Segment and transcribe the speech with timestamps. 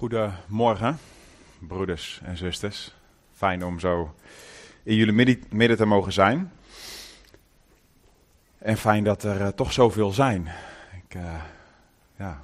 [0.00, 0.98] Goedemorgen,
[1.58, 2.94] broeders en zusters.
[3.32, 4.14] Fijn om zo
[4.82, 6.52] in jullie midden- te mogen zijn.
[8.58, 10.48] En fijn dat er eh, toch zoveel zijn.
[11.04, 11.34] Ik, eh,
[12.16, 12.40] ja,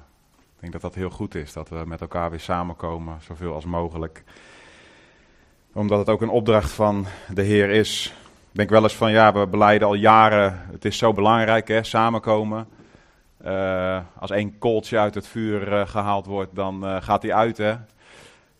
[0.59, 4.23] denk dat dat heel goed is, dat we met elkaar weer samenkomen, zoveel als mogelijk.
[5.73, 8.13] Omdat het ook een opdracht van de Heer is.
[8.51, 11.83] Ik denk wel eens van, ja, we beleiden al jaren, het is zo belangrijk, hè,
[11.83, 12.67] samenkomen.
[13.37, 17.57] Eh, als één kooltje uit het vuur eh, gehaald wordt, dan eh, gaat die uit,
[17.57, 17.75] hè.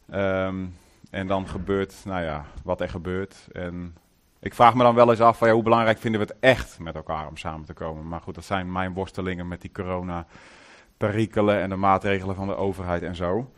[0.09, 0.65] Ehm,
[1.11, 3.47] en dan gebeurt, nou ja, wat er gebeurt.
[3.51, 3.95] En
[4.39, 6.79] ik vraag me dan wel eens af, van, ja, hoe belangrijk vinden we het echt
[6.79, 8.07] met elkaar om samen te komen.
[8.07, 13.03] Maar goed, dat zijn mijn worstelingen met die corona-perikelen en de maatregelen van de overheid
[13.03, 13.51] en zo.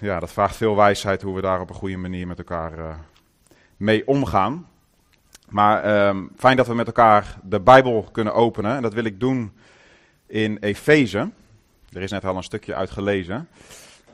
[0.00, 2.98] Ja, dat vraagt veel wijsheid hoe we daar op een goede manier met elkaar
[3.76, 4.66] mee omgaan.
[5.50, 8.76] Maar ehm, fijn dat we met elkaar de Bijbel kunnen openen.
[8.76, 9.52] En dat wil ik doen
[10.26, 11.30] in Efeze.
[11.92, 13.48] Er is net al een stukje uit gelezen.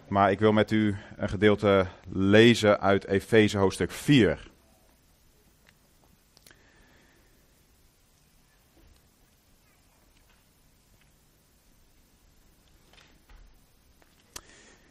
[0.08, 4.50] Maar ik wil met u een gedeelte lezen uit Efeze hoofdstuk 4.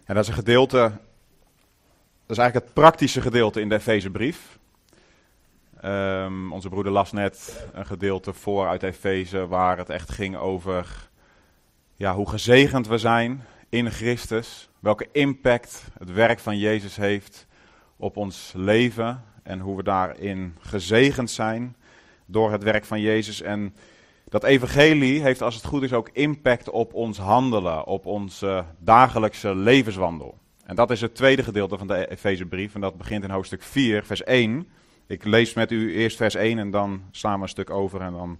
[0.06, 0.92] En dat is een gedeelte, dat
[2.28, 4.58] is eigenlijk het praktische gedeelte in de Efezebrief.
[5.86, 11.10] Ehm, onze broeder las net een gedeelte voor uit Efeze waar het echt ging over
[11.96, 14.70] ja, hoe gezegend we zijn in Christus.
[14.80, 17.48] Welke impact het werk van Jezus heeft
[17.98, 21.76] op ons leven en hoe we daarin gezegend zijn
[22.26, 23.42] door het werk van Jezus.
[23.42, 23.76] En
[24.30, 29.56] dat evangelie heeft als het goed is ook impact op ons handelen, op onze dagelijkse
[29.56, 30.38] levenswandel.
[30.66, 34.06] En dat is het tweede gedeelte van de Efezebrief en dat begint in hoofdstuk 4,
[34.06, 34.68] vers 1.
[35.08, 38.12] Ik lees met u eerst vers 1 en dan slaan we een stuk over en
[38.12, 38.40] dan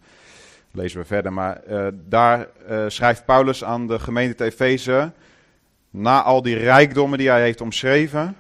[0.72, 1.34] lezen we verder.
[1.34, 5.12] Maar uh, daar uh, schrijft Paulus aan de gemeente Efeze,
[5.90, 8.36] na al die rijkdommen die hij heeft omschreven,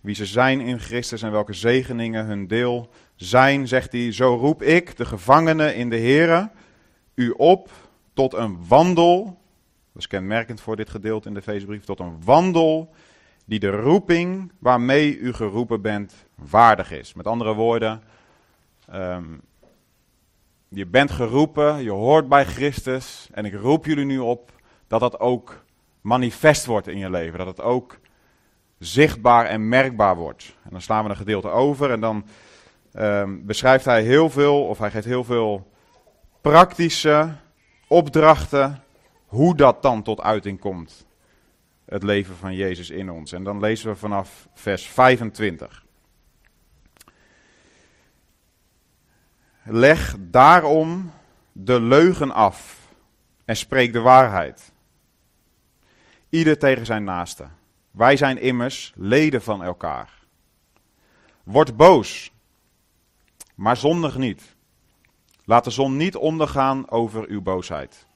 [0.00, 4.62] wie ze zijn in Christus en welke zegeningen hun deel zijn, zegt hij, zo roep
[4.62, 6.50] ik, de gevangenen in de Here,
[7.14, 7.70] u op
[8.12, 9.24] tot een wandel,
[9.92, 12.94] dat is kenmerkend voor dit gedeelte in de Efezebrief, tot een wandel
[13.44, 17.14] die de roeping waarmee u geroepen bent waardig is.
[17.14, 18.02] Met andere woorden,
[18.94, 19.40] um,
[20.68, 24.52] je bent geroepen, je hoort bij Christus en ik roep jullie nu op
[24.86, 25.64] dat dat ook
[26.00, 27.38] manifest wordt in je leven.
[27.38, 27.98] Dat het ook
[28.78, 30.56] zichtbaar en merkbaar wordt.
[30.62, 32.26] En dan slaan we een gedeelte over en dan
[32.94, 35.70] um, beschrijft hij heel veel, of hij geeft heel veel
[36.40, 37.34] praktische
[37.88, 38.82] opdrachten,
[39.26, 41.06] hoe dat dan tot uiting komt.
[41.84, 43.32] Het leven van Jezus in ons.
[43.32, 45.84] En dan lezen we vanaf vers 25.
[49.62, 51.12] Leg daarom
[51.52, 52.88] de leugen af
[53.44, 54.72] en spreek de waarheid.
[56.28, 57.48] Ieder tegen zijn naaste.
[57.90, 60.22] Wij zijn immers leden van elkaar.
[61.42, 62.32] Word boos,
[63.54, 64.56] maar zondig niet.
[65.44, 68.06] Laat de zon niet ondergaan over uw boosheid.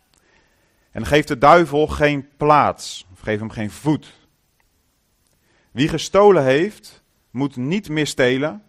[0.99, 4.29] En geef de duivel geen plaats, of geef hem geen voet.
[5.71, 8.63] Wie gestolen heeft, moet niet meer stelen,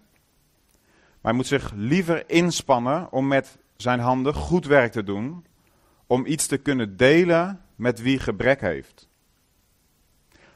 [1.22, 5.46] maar moet zich liever inspannen om met zijn handen goed werk te doen,
[6.08, 9.10] om iets te kunnen delen met wie gebrek heeft.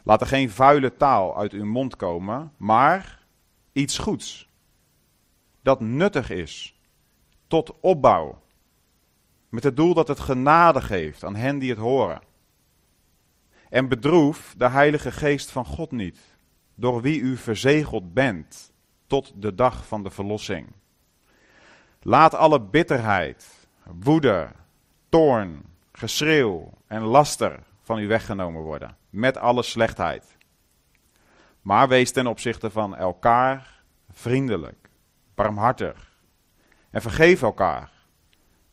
[0.03, 3.25] Laat er geen vuile taal uit uw mond komen, maar
[3.72, 4.50] iets goeds,
[5.61, 6.79] dat nuttig is,
[7.47, 8.42] tot opbouw,
[9.53, 12.22] met het doel dat het genade geeft aan hen die het horen.
[13.69, 16.19] En bedroef de Heilige Geest van God niet,
[16.75, 18.72] door wie u verzegeld bent
[19.08, 20.68] tot de dag van de verlossing.
[22.02, 24.52] Laat alle bitterheid, woede,
[25.09, 30.38] toorn, geschreeuw en laster van u weggenomen worden, met alle slechtheid.
[31.62, 34.90] Maar wees ten opzichte van elkaar vriendelijk,
[35.35, 36.18] barmhartig
[36.90, 37.92] en vergeef elkaar,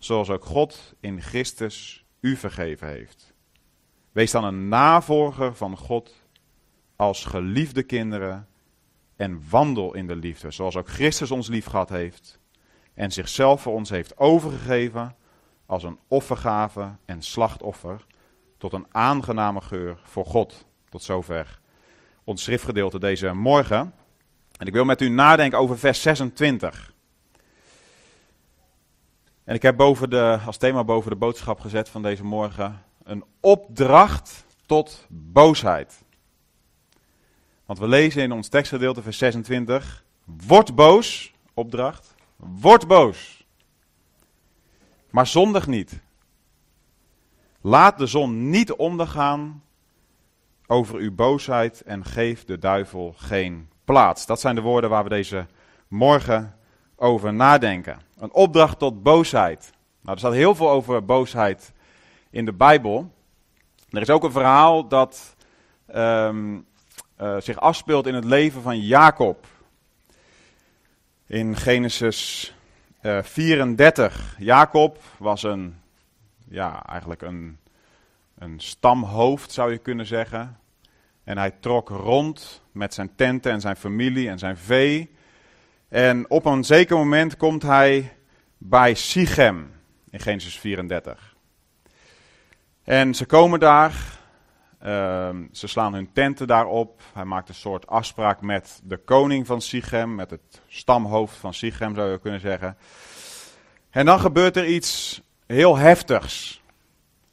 [0.01, 3.35] zoals ook God in Christus u vergeven heeft.
[4.13, 6.25] Wees dan een navolger van God
[6.97, 8.49] als geliefde kinderen
[9.17, 12.41] en wandel in de liefde, zoals ook Christus ons lief gehad heeft
[12.95, 15.17] en zichzelf voor ons heeft overgegeven
[15.67, 18.05] als een offergave en slachtoffer
[18.59, 20.67] tot een aangename geur voor God.
[20.89, 21.61] Tot zover
[22.25, 23.95] ons schriftgedeelte deze morgen.
[24.57, 26.95] En ik wil met u nadenken over vers 26.
[29.51, 33.25] En ik heb boven de, als thema boven de boodschap gezet van deze morgen een
[33.41, 36.03] opdracht tot boosheid.
[37.65, 40.05] Want we lezen in ons tekstgedeelte vers 26,
[40.47, 43.47] word boos, opdracht, word boos.
[45.11, 46.01] Maar zondig niet.
[47.61, 49.63] Laat de zon niet ondergaan
[50.67, 54.27] over uw boosheid en geef de duivel geen plaats.
[54.27, 55.47] Dat zijn de woorden waar we deze
[55.89, 56.57] morgen
[56.97, 58.09] over nadenken.
[58.21, 59.73] Een opdracht tot boosheid.
[60.01, 61.73] Nou, er staat heel veel over boosheid
[62.31, 63.13] in de Bijbel.
[63.91, 65.37] Er is ook een verhaal dat
[65.87, 66.59] ehm,
[67.17, 69.47] eh, zich afspeelt in het leven van Jacob.
[71.27, 72.55] In Genesis
[73.03, 74.35] 34.
[74.39, 75.81] Eh, Jacob was een,
[76.49, 77.59] ja, eigenlijk een,
[78.39, 80.59] een stamhoofd zou je kunnen zeggen.
[81.25, 85.11] En hij trok rond met zijn tenten en zijn familie en zijn vee.
[85.91, 88.17] En op een zeker moment komt hij
[88.59, 89.73] bij Sichem
[90.11, 91.37] in Genesis 34.
[92.85, 94.19] En ze komen daar,
[94.79, 97.03] ehm, ze slaan hun tenten daarop.
[97.13, 101.95] Hij maakt een soort afspraak met de koning van Sichem, met het stamhoofd van Sichem
[101.95, 102.77] zou je kunnen zeggen.
[103.91, 106.63] En dan gebeurt er iets heel heftigs.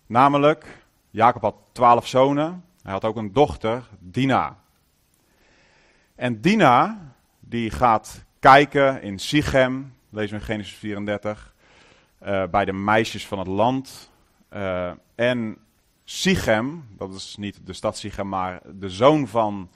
[0.06, 4.57] Namelijk, Jacob had twaalf zonen, hij had ook een dochter, Dina.
[6.15, 7.00] En Dina,
[7.39, 11.54] die gaat kijken in Sichem, lezen we in Genesis 34,
[12.25, 14.12] uh, bij de meisjes van het land.
[14.54, 15.57] Uh, en
[16.04, 19.69] Sichem, dat is niet de stad Sichem, maar de zoon van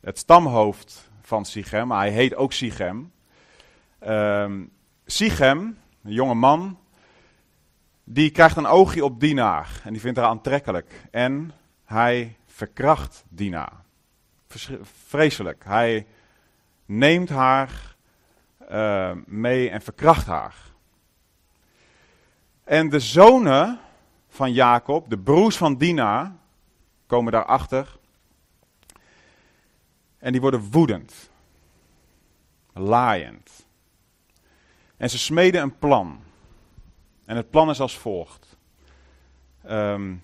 [0.00, 3.12] het stamhoofd van Sichem, hij heet ook Sichem.
[4.06, 4.50] Uh,
[5.06, 6.78] Sichem, een jonge man,
[8.04, 11.06] die krijgt een oogje op Dina en die vindt haar aantrekkelijk.
[11.10, 11.52] En
[11.84, 13.82] hij verkracht Dina.
[15.06, 15.64] Vreselijk.
[15.64, 16.06] Hij
[16.86, 17.93] neemt haar
[18.70, 20.56] uh, mee en verkracht haar.
[22.64, 23.80] En de zonen
[24.28, 26.36] van Jacob, de broers van Dina,
[27.06, 27.98] komen daarachter.
[30.18, 31.30] En die worden woedend.
[32.72, 33.66] Laaiend.
[34.96, 36.20] En ze smeden een plan.
[37.24, 38.56] En het plan is als volgt.
[39.68, 40.22] Um,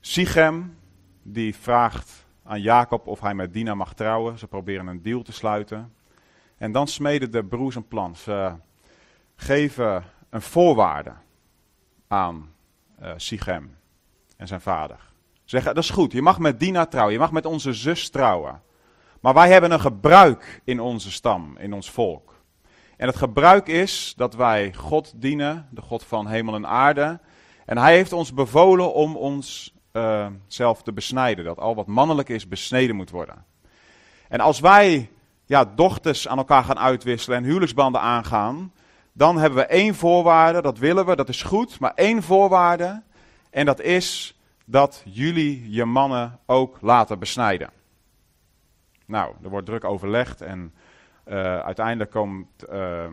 [0.00, 0.78] Sichem,
[1.22, 4.38] die vraagt aan Jacob of hij met Dina mag trouwen.
[4.38, 5.94] Ze proberen een deal te sluiten.
[6.60, 8.16] En dan smeden de broers een plan.
[8.16, 8.52] Ze
[9.36, 11.12] geven een voorwaarde
[12.08, 12.52] aan
[13.02, 13.40] uh,
[14.36, 14.98] en zijn vader.
[15.44, 18.62] Zeggen, dat is goed, je mag met Dina trouwen, je mag met onze zus trouwen.
[19.20, 22.42] Maar wij hebben een gebruik in onze stam, in ons volk.
[22.96, 27.20] En het gebruik is dat wij God dienen, de God van hemel en aarde.
[27.66, 31.44] En hij heeft ons bevolen om ons uh, zelf te besnijden.
[31.44, 33.44] Dat al wat mannelijk is, besneden moet worden.
[34.28, 35.10] En als wij
[35.50, 38.72] ja, dochters aan elkaar gaan uitwisselen en huwelijksbanden aangaan,
[39.12, 43.02] dan hebben we één voorwaarde, dat willen we, dat is goed, maar één voorwaarde.
[43.50, 47.70] En dat is dat jullie je mannen ook laten besnijden.
[49.06, 50.74] Nou, er wordt druk overlegd en
[51.28, 53.04] uh, uiteindelijk komt uh,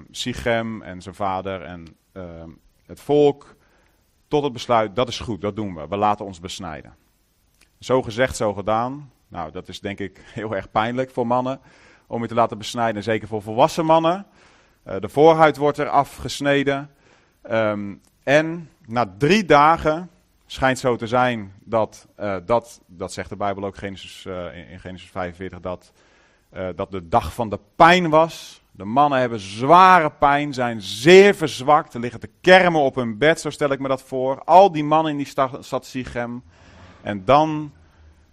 [0.81, 2.24] en zijn vader en uh,
[2.86, 3.56] het volk
[4.28, 5.88] tot het besluit, dat is goed, dat doen we.
[5.88, 6.95] We laten ons besnijden.
[7.80, 9.12] Zo gezegd, zo gedaan.
[9.28, 11.60] Nou, dat is denk ik heel erg pijnlijk voor mannen
[12.07, 14.25] om je te laten besnijden, zeker voor volwassen mannen.
[14.88, 16.89] Uh, de voorhuid wordt er afgesneden.
[17.51, 20.09] Um, en na drie dagen
[20.45, 24.80] schijnt zo te zijn dat, uh, dat, dat zegt de Bijbel ook Genesis, uh, in,
[24.80, 25.92] Genesis 45, dat,
[26.75, 28.62] dat de dag van de pijn was.
[28.71, 33.50] De mannen hebben zware pijn, zijn zeer verzwakt, liggen te kermen op hun bed, zo
[33.50, 34.44] stel ik me dat voor.
[34.44, 36.44] Al die mannen in die stad, stad Sichem.
[37.01, 37.71] En dan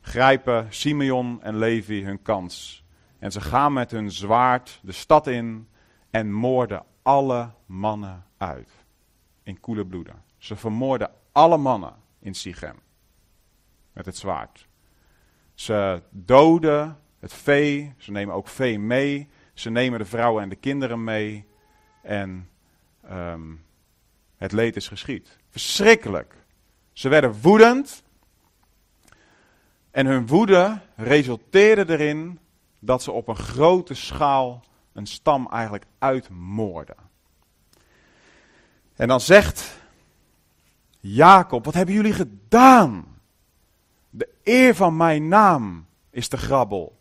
[0.00, 2.83] grijpen Simeon en Levi hun kans.
[3.24, 5.68] En ze gaan met hun zwaard de stad in
[6.10, 8.70] en moorden alle mannen uit.
[9.42, 10.22] In koele bloeden.
[10.38, 12.78] Ze vermoorden alle mannen in Sichem.
[13.92, 14.68] Met het zwaard.
[15.54, 19.28] Ze doden het vee, ze nemen ook vee mee.
[19.54, 21.46] Ze nemen de vrouwen en de kinderen mee.
[22.02, 22.48] En
[23.10, 23.64] um,
[24.36, 25.38] het leed is geschied.
[25.50, 26.34] Verschrikkelijk.
[26.92, 28.02] Ze werden woedend.
[29.90, 32.38] En hun woede resulteerde erin
[32.84, 34.62] dat ze op een grote schaal
[34.92, 36.96] een stam eigenlijk uitmoorden.
[38.96, 39.78] En dan zegt
[41.00, 43.04] Jacob: Wat hebben jullie gedaan?
[44.10, 46.96] De eer van mijn naam is de grabbel.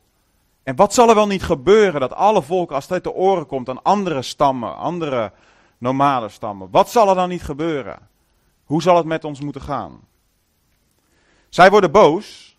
[0.63, 3.69] En wat zal er wel niet gebeuren dat alle volken, als het te oren komt
[3.69, 5.31] aan andere stammen, andere
[5.77, 7.99] normale stammen, wat zal er dan niet gebeuren?
[8.63, 9.99] Hoe zal het met ons moeten gaan?
[11.49, 12.52] Zij worden boos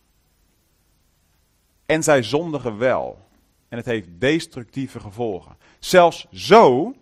[1.94, 3.28] en zij zondigen wel.
[3.68, 5.56] En het heeft destructieve gevolgen.
[5.78, 6.94] Zelfs zo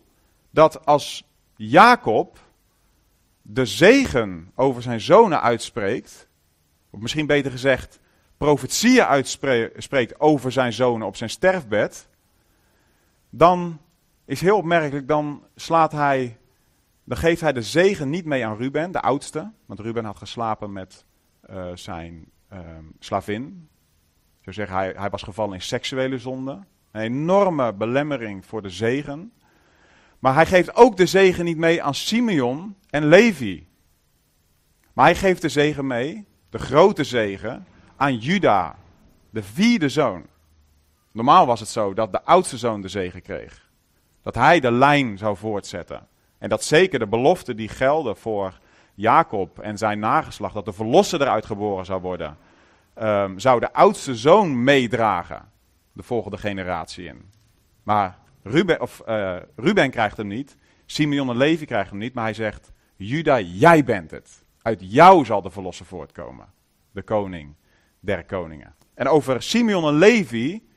[0.51, 1.25] dat als
[1.57, 2.39] Jacob
[3.43, 6.29] de zegen over zijn zonen uitspreekt,
[6.91, 8.01] of misschien beter gezegd,
[8.37, 12.09] profetieën uitspreekt over zijn zonen op zijn sterfbed,
[13.31, 13.79] dan
[14.25, 16.39] is heel opmerkelijk, dan slaat hij,
[17.05, 20.73] dan geeft hij de zegen niet mee aan Ruben, de oudste, want Ruben had geslapen
[20.73, 21.05] met
[21.51, 23.71] uh, zijn ehm, slavin.
[24.45, 26.59] Zo zeggen, hij, hij was gevallen in seksuele zonde.
[26.91, 29.33] Een enorme belemmering voor de zegen.
[30.19, 33.67] Maar hij geeft ook de zegen niet mee aan Simeon en Levi.
[34.93, 38.77] Maar hij geeft de zegen mee, de grote zegen, aan Juda,
[39.31, 40.27] de vierde zoon.
[41.13, 43.71] Normaal was het zo dat de oudste zoon de zegen kreeg.
[44.23, 46.07] Dat hij de lijn zou voortzetten.
[46.39, 48.59] En dat zeker de beloften die gelden voor
[48.95, 52.37] Jacob en zijn nageslacht, dat de verlosser eruit geboren zou worden,
[53.01, 55.51] um, zou de oudste zoon meedragen,
[55.93, 57.31] de volgende generatie in.
[57.83, 60.57] Maar Ruben, of, uh, Ruben krijgt hem niet,
[60.87, 64.45] Simeon en Levi krijgen hem niet, maar hij zegt, Juda, jij bent het.
[64.63, 66.47] Uit jou zal de verlosser voortkomen,
[66.91, 67.55] de koning
[68.01, 68.75] der koningen.
[68.95, 70.69] En over Simeon en Levi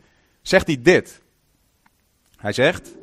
[0.41, 1.21] zegt hij dit.
[2.35, 2.95] Hij zegt,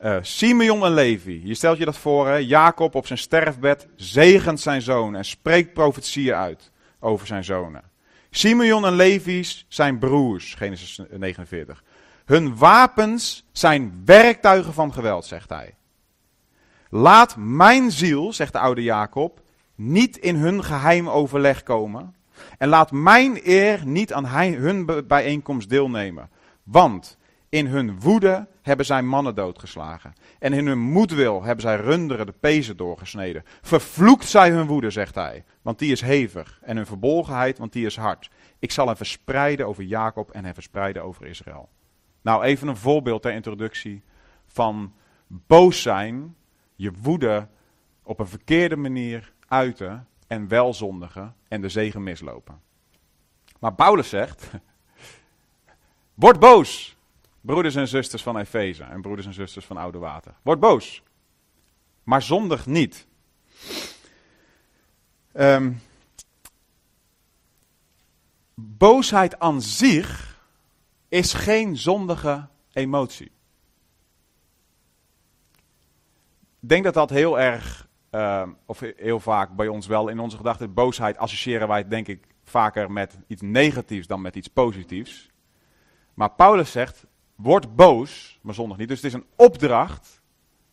[0.00, 2.40] uh, Simeon en Levi, je stelt je dat voor?
[2.40, 7.89] Jacob op zijn sterfbed zegent zijn zoon en spreekt profetieën uit over zijn zonen.
[8.30, 11.82] Simeon en Levi's zijn broers, Genesis 49.
[12.24, 15.74] Hun wapens zijn werktuigen van geweld, zegt hij.
[16.90, 19.40] Laat mijn ziel, zegt de oude Jacob,
[19.74, 22.14] niet in hun geheim overleg komen.
[22.58, 26.30] En laat mijn eer niet aan hun bijeenkomst deelnemen.
[26.62, 27.18] Want
[27.50, 30.14] in hun woede hebben zij mannen doodgeslagen.
[30.38, 33.44] En in hun moedwil hebben zij runderen de pezen doorgesneden.
[33.62, 36.60] Vervloekt zij hun woede, zegt hij, want die is hevig.
[36.62, 38.30] En hun verbolgenheid, want die is hard.
[38.58, 41.68] Ik zal hen verspreiden over Jacob en hen verspreiden over Israël.
[42.22, 44.02] Nou, even een voorbeeld ter introductie
[44.46, 44.92] van
[45.26, 46.36] boos zijn,
[46.76, 47.48] je woede
[48.02, 52.60] op een verkeerde manier uiten en wel zondigen en de zegen mislopen.
[53.58, 54.50] Maar Paulus zegt,
[56.14, 56.96] word boos,
[57.40, 60.34] broeders en zusters van Efeze en broeders en zusters van Oude Water.
[60.42, 61.02] Word boos,
[62.02, 63.06] maar zondig niet.
[65.32, 65.80] Um,
[68.54, 70.38] boosheid aan zich
[71.08, 73.30] is geen zondige emotie.
[76.60, 80.36] Ik denk dat dat heel erg, uh, of heel vaak bij ons wel in onze
[80.36, 85.30] gedachten, boosheid associëren wij denk ik vaker met iets negatiefs dan met iets positiefs.
[86.14, 87.06] Maar Paulus zegt,
[87.42, 88.88] word boos, maar zondig niet.
[88.88, 90.22] Dus het is een opdracht.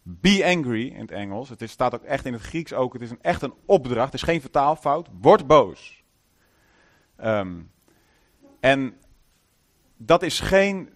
[0.03, 1.49] Be angry in het Engels.
[1.49, 2.93] Het is, staat ook echt in het Grieks ook.
[2.93, 4.05] Het is een, echt een opdracht.
[4.05, 5.07] Het is geen vertaalfout.
[5.21, 6.03] Word boos.
[7.23, 7.71] Um,
[8.59, 8.97] en
[9.97, 10.89] dat is geen,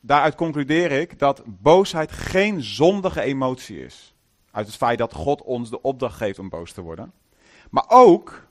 [0.00, 4.14] daaruit concludeer ik dat boosheid geen zondige emotie is.
[4.50, 7.12] Uit het feit dat God ons de opdracht geeft om boos te worden.
[7.70, 8.46] Maar ook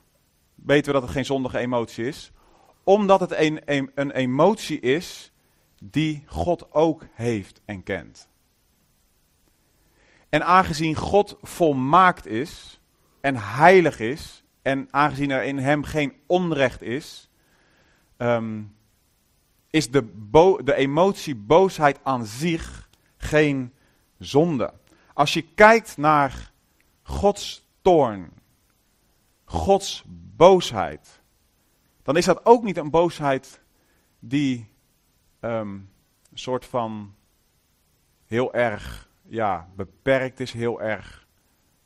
[0.54, 2.32] weten we dat het geen zondige emotie is,
[2.84, 5.32] omdat het een, een, een emotie is
[5.82, 8.28] die God ook heeft en kent.
[10.28, 12.80] En aangezien God volmaakt is
[13.20, 17.30] en heilig is, en aangezien er in hem geen onrecht is,
[18.18, 18.76] um,
[19.70, 20.28] is de,
[20.64, 23.72] de emotie boosheid aan zich geen
[24.18, 24.72] zonde.
[25.14, 26.52] Als je kijkt naar
[27.02, 28.32] Gods toorn,
[29.44, 30.04] Gods
[30.36, 31.20] boosheid,
[32.02, 33.62] dan is dat ook niet een boosheid
[34.18, 34.69] die
[35.40, 35.90] um,
[36.30, 37.14] een soort van
[38.26, 41.26] heel erg ja, beperkt is, heel erg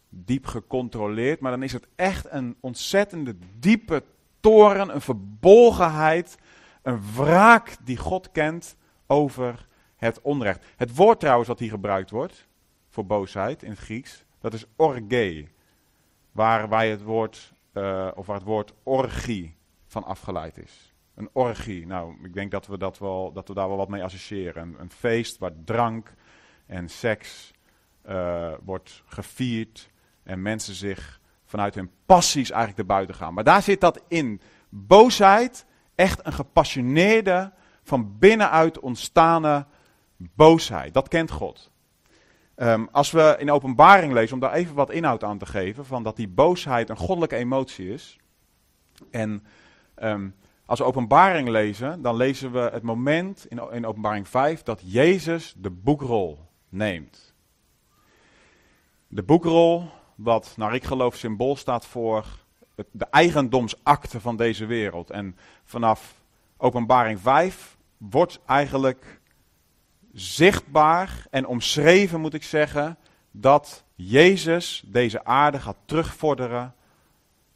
[0.08, 1.40] diep gecontroleerd.
[1.40, 4.02] Maar dan is het echt een ontzettende diepe
[4.40, 6.38] toren, een verbolgenheid,
[6.82, 10.64] een wraak die God kent over het onrecht.
[10.76, 12.46] Het woord trouwens wat hier gebruikt wordt
[12.88, 15.46] voor boosheid in het Grieks, dat is orge.
[16.32, 19.56] Waar, wij het woord, uh, of waar het woord orgie
[19.86, 20.93] van afgeleid is.
[21.14, 21.86] Een orgie.
[21.86, 24.62] Nou, ik denk dat we, dat wel, dat we daar wel wat mee associëren.
[24.62, 26.14] Een, een feest waar drank
[26.66, 27.52] en seks
[28.08, 29.90] uh, wordt gevierd
[30.22, 33.34] en mensen zich vanuit hun passies eigenlijk erbuiten gaan.
[33.34, 34.40] Maar daar zit dat in.
[34.68, 37.52] Boosheid, echt een gepassioneerde,
[37.82, 39.66] van binnenuit ontstane
[40.16, 40.94] boosheid.
[40.94, 41.70] Dat kent God.
[42.56, 46.02] Um, als we in openbaring lezen, om daar even wat inhoud aan te geven, van
[46.02, 48.18] dat die boosheid een goddelijke emotie is.
[49.10, 49.44] En
[50.02, 50.34] um,
[50.66, 55.54] als we openbaring lezen, dan lezen we het moment in, in openbaring 5 dat Jezus
[55.58, 57.34] de boekrol neemt.
[59.08, 62.26] De boekrol, wat naar ik geloof symbool staat voor
[62.90, 65.10] de eigendomsakte van deze wereld.
[65.10, 66.22] En vanaf
[66.56, 69.20] openbaring 5 wordt eigenlijk
[70.12, 72.98] zichtbaar en omschreven, moet ik zeggen,
[73.30, 76.74] dat Jezus deze aarde gaat terugvorderen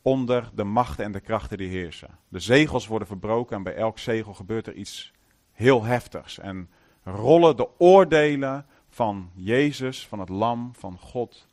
[0.03, 2.19] onder de machten en de krachten die heersen.
[2.29, 5.13] De zegels worden verbroken en bij elk zegel gebeurt er iets
[5.53, 6.39] heel heftigs.
[6.39, 6.71] En
[7.05, 11.47] rollen de oordelen van Jezus, van het Lam, van God,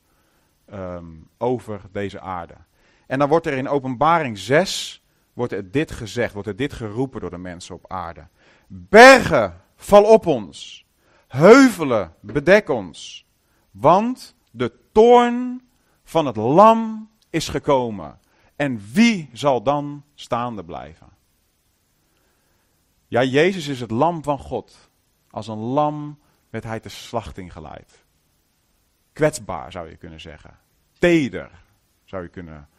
[0.73, 2.55] um, over deze aarde.
[3.07, 5.03] En dan wordt er in Openbaring 6
[5.35, 8.27] wordt er dit gezegd, wordt er dit geroepen door de mensen op aarde.
[8.67, 10.85] Bergen, val op ons.
[11.27, 13.25] Heuvelen, bedek ons.
[13.71, 15.61] Want de toorn
[16.03, 18.19] van het lam is gekomen.
[18.55, 21.09] En wie zal dan staande blijven?
[23.07, 24.89] Ja, Jezus is het lam van God.
[25.29, 26.19] Als een lam
[26.49, 28.05] werd hij te slachting geleid.
[29.13, 30.59] Kwetsbaar zou je kunnen zeggen.
[30.99, 31.51] Teder
[32.03, 32.69] zou je kunnen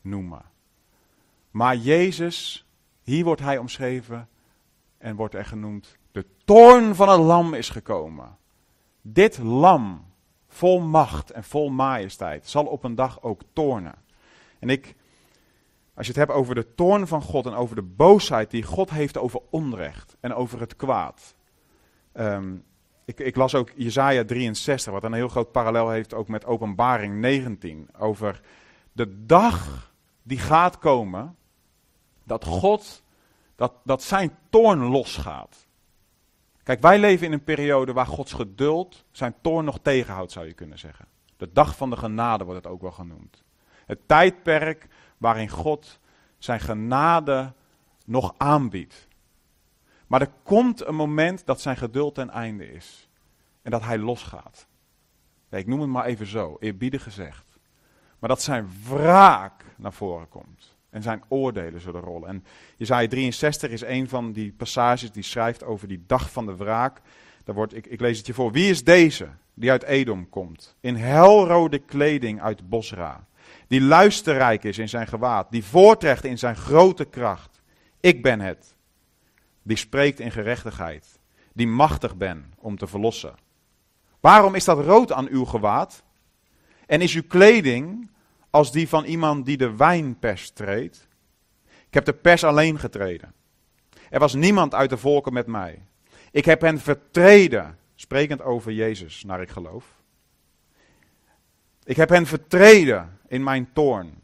[0.00, 0.42] noemen.
[1.50, 2.66] Maar Jezus,
[3.02, 4.28] hier wordt hij omschreven
[4.98, 8.36] en wordt er genoemd, de toorn van het lam is gekomen.
[9.00, 10.04] Dit lam,
[10.48, 13.94] vol macht en vol majesteit, zal op een dag ook toornen.
[14.58, 14.94] En ik,
[15.94, 18.90] als je het hebt over de toorn van God en over de boosheid die God
[18.90, 21.34] heeft over onrecht en over het kwaad.
[22.12, 22.56] Ehm,
[23.04, 27.20] ik, ik, las ook Jezaja 63, wat een heel groot parallel heeft ook met Openbaring
[27.20, 27.88] 19.
[27.98, 28.40] Over
[28.92, 29.90] de dag
[30.22, 31.36] die gaat komen,
[32.24, 33.02] dat God,
[33.56, 35.66] dat, dat zijn toorn losgaat.
[36.62, 40.52] Kijk, wij leven in een periode waar Gods geduld zijn toorn nog tegenhoudt, zou je
[40.52, 41.06] kunnen zeggen.
[41.36, 43.42] De dag van de genade wordt het ook wel genoemd.
[43.86, 44.88] Het tijdperk
[45.22, 46.00] waarin God
[46.38, 47.52] zijn genade
[48.04, 49.08] nog aanbiedt.
[50.06, 53.08] Maar er komt een moment dat zijn geduld ten einde is.
[53.62, 54.66] En dat hij losgaat.
[55.50, 57.58] ik noem het maar even zo, eerbiedig gezegd.
[58.18, 60.76] Maar dat zijn wraak naar voren komt.
[60.90, 62.28] En zijn oordelen zullen rollen.
[62.28, 62.44] En
[62.76, 67.00] Jezaja 63 is een van die passages die schrijft over die dag van de wraak.
[67.44, 68.52] Daar wordt, ik, ik lees het je voor.
[68.52, 70.76] Wie is deze die uit Edom komt?
[70.80, 73.26] In helrode kleding uit Bosra.
[73.72, 75.50] Die luisterrijk is in zijn gewaad.
[75.50, 77.62] Die voortrecht in zijn grote kracht.
[78.00, 78.74] Ik ben het.
[79.62, 81.18] Die spreekt in gerechtigheid.
[81.52, 83.34] Die machtig ben om te verlossen.
[84.20, 86.02] Waarom is dat rood aan uw gewaad?
[86.86, 88.10] En is uw kleding
[88.50, 91.08] als die van iemand die de wijnpers treedt?
[91.86, 93.34] Ik heb de pers alleen getreden.
[94.10, 95.82] Er was niemand uit de volken met mij.
[96.30, 99.84] Ik heb hen vertreden, sprekend over Jezus, naar ik geloof.
[101.84, 104.20] Ik heb hen vertreden in mijn toorn,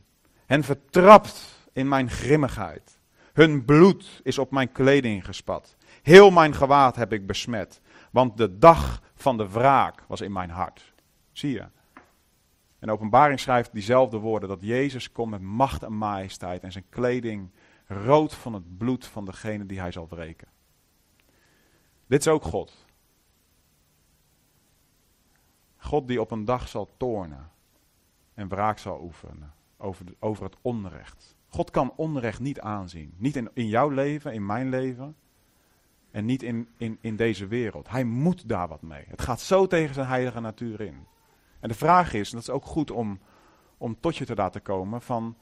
[0.47, 2.99] hen vertrapt in mijn grimmigheid.
[3.33, 5.77] Hun bloed is op mijn kleding gespat.
[6.03, 10.51] Heel mijn gewaad heb ik besmet, want de dag van de wraak was in mijn
[10.51, 10.93] hart.
[11.33, 11.67] Zie je?
[12.79, 17.51] En openbaring schrijft diezelfde woorden, dat Jezus komt met macht en majesteit en zijn kleding
[17.87, 20.49] rood van het bloed van degene die hij zal wreken.
[22.07, 22.87] Dit is ook God.
[25.77, 27.57] God die op een dag zal toornen
[28.39, 31.37] en wraak zal oefenen over, over het onrecht.
[31.49, 33.15] God kan onrecht niet aanzien.
[33.17, 35.17] Niet in, in jouw leven, in mijn leven.
[36.11, 37.89] En niet in, in, in deze wereld.
[37.89, 39.05] Hij moet daar wat mee.
[39.09, 41.07] Het gaat zo tegen zijn heilige natuur in.
[41.61, 43.21] En de vraag is, en dat is ook goed om,
[43.77, 45.37] om tot je te laten komen, van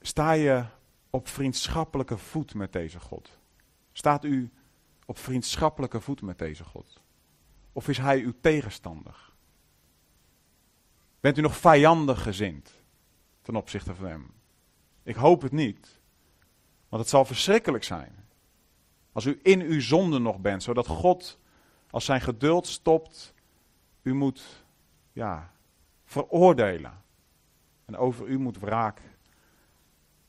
[0.00, 0.64] sta je
[1.10, 3.38] op vriendschappelijke voet met deze God?
[3.92, 4.50] Staat u
[5.06, 7.02] op vriendschappelijke voet met deze God?
[7.72, 9.25] Of is hij uw tegenstander?
[11.26, 12.82] Bent u nog vijandig gezind
[13.42, 14.30] ten opzichte van hem?
[15.02, 16.00] Ik hoop het niet,
[16.88, 18.12] want het zal verschrikkelijk zijn.
[19.12, 21.38] Als u in uw zonde nog bent, zodat God
[21.90, 23.34] als zijn geduld stopt,
[24.02, 24.64] u moet
[25.12, 25.52] ja,
[26.04, 27.02] veroordelen.
[27.84, 29.00] En over u moet wraak,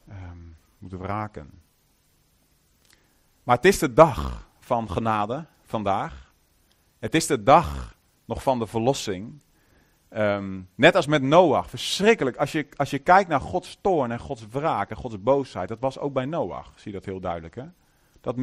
[0.09, 1.61] um, moet wraken.
[3.43, 6.33] Maar het is de dag van genade vandaag.
[6.99, 9.39] Het is de dag nog van de verlossing.
[10.17, 12.37] Ehm, net als met Noach, verschrikkelijk.
[12.37, 15.79] Als je, als je kijkt naar Gods toorn en Gods wraak en Gods boosheid, dat
[15.79, 16.71] was ook bij Noach.
[16.75, 17.65] Zie je dat heel duidelijk, hè?
[18.21, 18.35] Dat,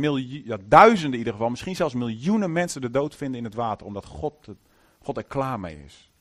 [0.69, 4.05] duizenden in ieder geval, misschien zelfs miljoenen mensen de dood vinden in het water, omdat
[4.05, 4.49] God,
[5.03, 6.13] God er klaar mee is.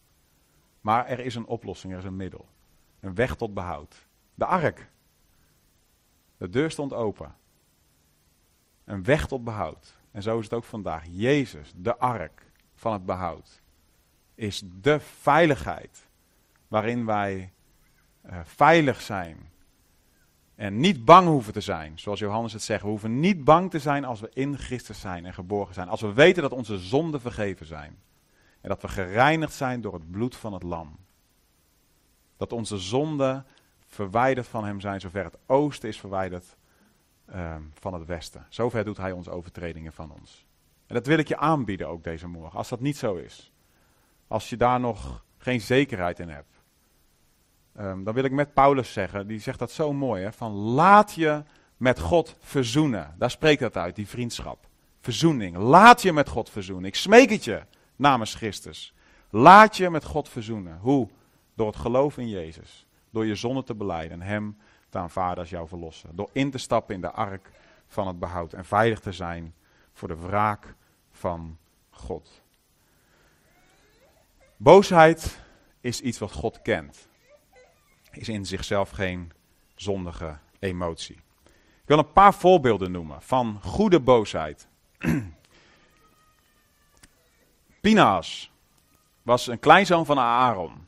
[0.81, 2.45] Maar er is een oplossing, er is een middel.
[2.99, 4.07] Een weg tot behoud.
[4.35, 4.89] De ark.
[6.37, 7.35] De deur stond open.
[8.85, 9.93] Een weg tot behoud.
[10.11, 11.05] En zo is het ook vandaag.
[11.09, 13.61] Jezus, de ark van het behoud,
[14.43, 16.07] is de veiligheid
[16.67, 17.51] waarin wij
[18.25, 19.51] uh, veilig zijn
[20.55, 22.81] en niet bang hoeven te zijn, zoals Johannes het zegt.
[22.81, 25.89] We hoeven niet bang te zijn als we in Christus zijn en geborgen zijn.
[25.89, 27.97] Als we weten dat onze zonden vergeven zijn.
[28.61, 30.97] En dat we gereinigd zijn door het bloed van het lam.
[32.37, 33.45] Dat onze zonden
[33.87, 36.55] verwijderd van hem zijn, zover het oosten is verwijderd
[37.35, 38.45] uh, van het westen.
[38.49, 40.45] Zover doet hij onze overtredingen van ons.
[40.87, 43.52] En dat wil ik je aanbieden ook deze morgen, als dat niet zo is.
[44.33, 46.61] Als je daar nog geen zekerheid in hebt.
[47.79, 51.13] Um, dan wil ik met Paulus zeggen, die zegt dat zo mooi, hè, van laat
[51.13, 51.43] je
[51.77, 53.15] met God verzoenen.
[53.17, 54.67] Daar spreekt dat uit, die vriendschap.
[54.99, 55.57] Verzoening.
[55.57, 56.85] Laat je met God verzoenen.
[56.85, 57.61] Ik smeek het je
[57.95, 58.93] namens Christus.
[59.29, 60.77] Laat je met God verzoenen.
[60.77, 61.09] Hoe?
[61.55, 62.85] Door het geloof in Jezus.
[63.09, 64.57] Door je zonde te beleiden en Hem
[64.89, 66.09] te aanvaarden als jouw verlosser.
[66.15, 67.49] Door in te stappen in de ark
[67.87, 69.53] van het behoud en veilig te zijn
[69.93, 70.75] voor de wraak
[71.11, 71.57] van
[71.89, 72.42] God.
[74.57, 75.39] Boosheid
[75.81, 77.07] is iets wat God kent.
[78.11, 79.31] Is in zichzelf geen
[79.75, 81.15] zondige emotie.
[81.83, 84.67] Ik wil een paar voorbeelden noemen van goede boosheid.
[87.81, 88.51] Pinaas
[89.21, 90.87] was een kleinzoon van Aaron.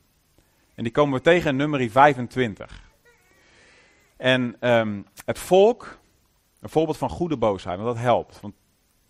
[0.76, 2.84] En die komen we tegen in nummer 25.
[4.18, 6.00] En um, het volk,
[6.60, 8.40] een voorbeeld van goede boosheid, want dat helpt.
[8.42, 8.54] Want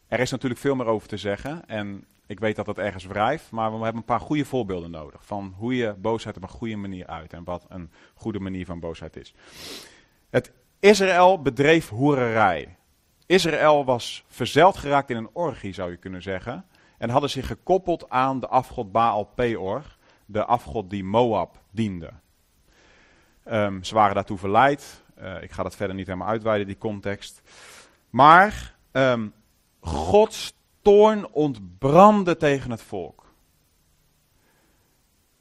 [0.07, 1.67] er is natuurlijk veel meer over te zeggen.
[1.67, 5.25] En ik weet dat dat ergens wrijft, maar we hebben een paar goede voorbeelden nodig.
[5.25, 8.79] Van hoe je boosheid op een goede manier uit en wat een goede manier van
[8.79, 9.33] boosheid is.
[10.29, 12.77] Het Israël bedreef hoererij.
[13.25, 16.65] Israël was verzeld geraakt in een orgie, zou je kunnen zeggen.
[16.97, 22.11] En hadden zich gekoppeld aan de afgod Baal Peor, de afgod die Moab diende.
[23.51, 25.03] Um, ze waren daartoe verleid.
[25.19, 27.41] Uh, ik ga dat verder niet helemaal uitweiden, die context.
[28.09, 29.33] Maar um,
[29.79, 30.54] Gods
[30.85, 33.33] toorn ontbrandde tegen het volk.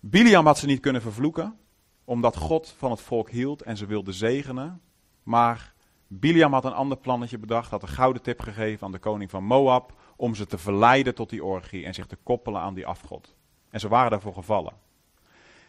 [0.01, 1.59] Biliam had ze niet kunnen vervloeken,
[2.05, 4.81] omdat God van het volk hield en ze wilde zegenen.
[5.23, 5.75] Maar
[6.07, 9.45] Biliam had een ander plannetje bedacht, had een gouden tip gegeven aan de koning van
[9.45, 13.35] Moab om ze te verleiden tot die orgie en zich te koppelen aan die afgod.
[13.71, 14.73] En ze waren daarvoor gevallen.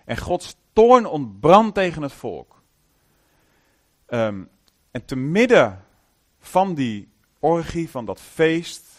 [0.05, 2.61] En Gods toorn ontbrandt tegen het volk.
[4.07, 4.49] Um,
[4.91, 5.85] en te midden
[6.39, 7.09] van die
[7.39, 8.94] orgie, van dat feest,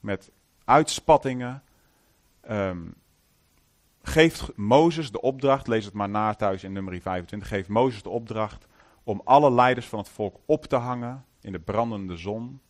[0.00, 0.30] met
[0.64, 1.62] uitspattingen,
[2.50, 2.94] um,
[4.02, 8.08] geeft Mozes de opdracht, lees het maar na thuis in nummer 25, geeft Mozes de
[8.08, 8.66] opdracht
[9.04, 12.60] om alle leiders van het volk op te hangen in de brandende zon.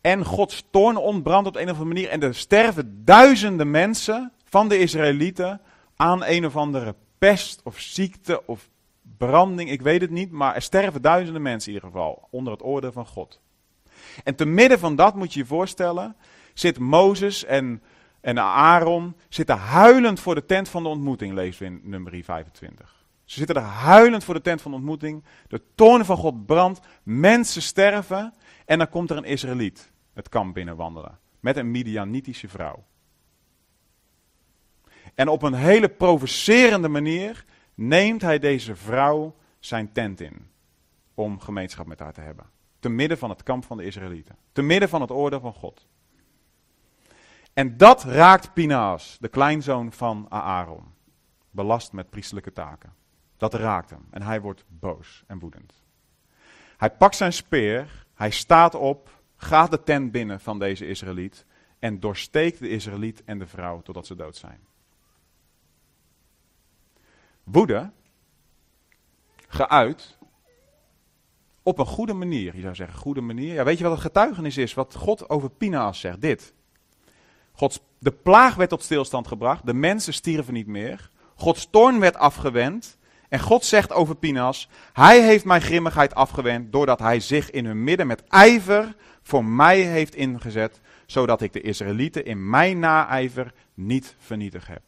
[0.00, 4.68] En Gods toorn ontbrandt op een of andere manier en er sterven duizenden mensen van
[4.68, 5.60] de Israëlieten
[5.96, 8.68] aan een of andere pest of ziekte of
[9.16, 12.62] branding, ik weet het niet, maar er sterven duizenden mensen in ieder geval onder het
[12.62, 13.40] oordeel van God.
[14.24, 16.16] En te midden van dat moet je je voorstellen,
[16.58, 17.82] zit Mozes en,
[18.20, 22.98] en Aaron zitten huilend voor de tent van de ontmoeting, lezen we in nummer 25.
[23.24, 25.24] Ze zitten er huilend voor de tent van de ontmoeting.
[25.48, 26.80] De toorn van God brandt.
[27.02, 28.34] Mensen sterven.
[28.64, 31.18] En dan komt er een Israëliet het kamp binnenwandelen.
[31.40, 32.84] Met een Midianitische vrouw.
[35.14, 37.44] En op een hele provocerende manier
[37.74, 40.50] neemt hij deze vrouw zijn tent in.
[41.14, 42.46] Om gemeenschap met haar te hebben.
[42.78, 44.36] Te midden van het kamp van de Israëlieten.
[44.52, 45.86] Te midden van het oordeel van God.
[47.58, 50.84] En dat raakt Pinaas, de kleinzoon van Aaron.
[51.50, 52.94] Belast met priestelijke taken.
[53.36, 55.72] Dat raakt hem en hij wordt boos en woedend.
[56.76, 61.46] Hij pakt zijn speer, hij staat op, gaat de tent binnen van deze Israëliet
[61.78, 64.60] en doorsteekt de Israëliet en de vrouw totdat ze dood zijn.
[67.44, 67.90] Woede,
[69.48, 70.18] geuit,
[71.62, 72.54] op een goede manier.
[72.54, 73.54] Je zou zeggen, goede manier.
[73.54, 74.74] Ja, weet je wat het getuigenis is?
[74.74, 76.20] Wat God over Pinaas zegt?
[76.20, 76.56] Dit.
[77.58, 79.66] Gods, de plaag werd tot stilstand gebracht.
[79.66, 81.10] De mensen stierven niet meer.
[81.34, 82.98] Gods toorn werd afgewend.
[83.28, 87.84] En God zegt over Pinas: Hij heeft mijn grimmigheid afgewend doordat hij zich in hun
[87.84, 94.14] midden met ijver voor mij heeft ingezet, zodat ik de Israëlieten in mijn naijver niet
[94.18, 94.82] vernietigd heb.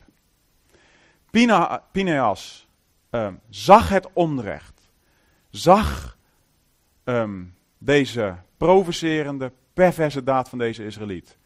[1.30, 2.68] Pina, Pineas
[3.10, 4.90] ehm, zag het onrecht,
[5.48, 6.16] zag
[7.04, 7.42] ehm,
[7.78, 11.38] deze provocerende, perverse daad van deze Israëliet.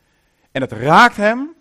[0.54, 1.54] En het raakt hem.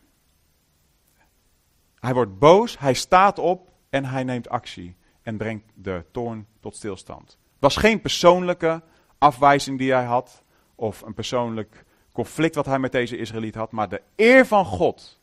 [2.00, 6.76] Hij wordt boos, hij staat op en hij neemt actie en brengt de toorn tot
[6.76, 7.30] stilstand.
[7.30, 8.84] Het was geen persoonlijke
[9.18, 10.44] afwijzing die hij had,
[10.76, 15.20] of een persoonlijk conflict wat hij met deze Israëliet had, maar de eer van God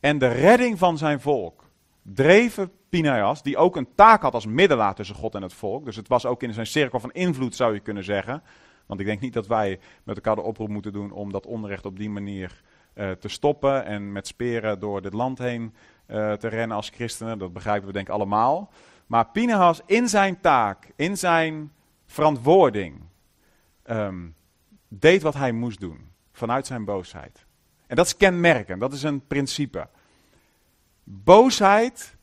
[0.00, 1.64] en de redding van zijn volk
[2.02, 5.84] dreven Pineas, die ook een taak had als middelaar tussen God en het volk.
[5.84, 8.42] Dus het was ook in zijn cirkel van invloed, zou je kunnen zeggen.
[8.86, 11.86] Want ik denk niet dat wij met elkaar de oproep moeten doen om dat onrecht
[11.86, 12.62] op die manier
[12.94, 15.74] uh, te stoppen en met speren door dit land heen
[16.06, 17.38] uh, te rennen als christenen.
[17.38, 18.70] Dat begrijpen we denk ik allemaal.
[19.06, 21.72] Maar Pinehas in zijn taak, in zijn
[22.06, 23.02] verantwoording,
[23.86, 24.34] um,
[24.88, 26.12] deed wat hij moest doen.
[26.32, 27.46] Vanuit zijn boosheid.
[27.86, 29.88] En dat is kenmerkend, dat is een principe.
[31.04, 32.16] Boosheid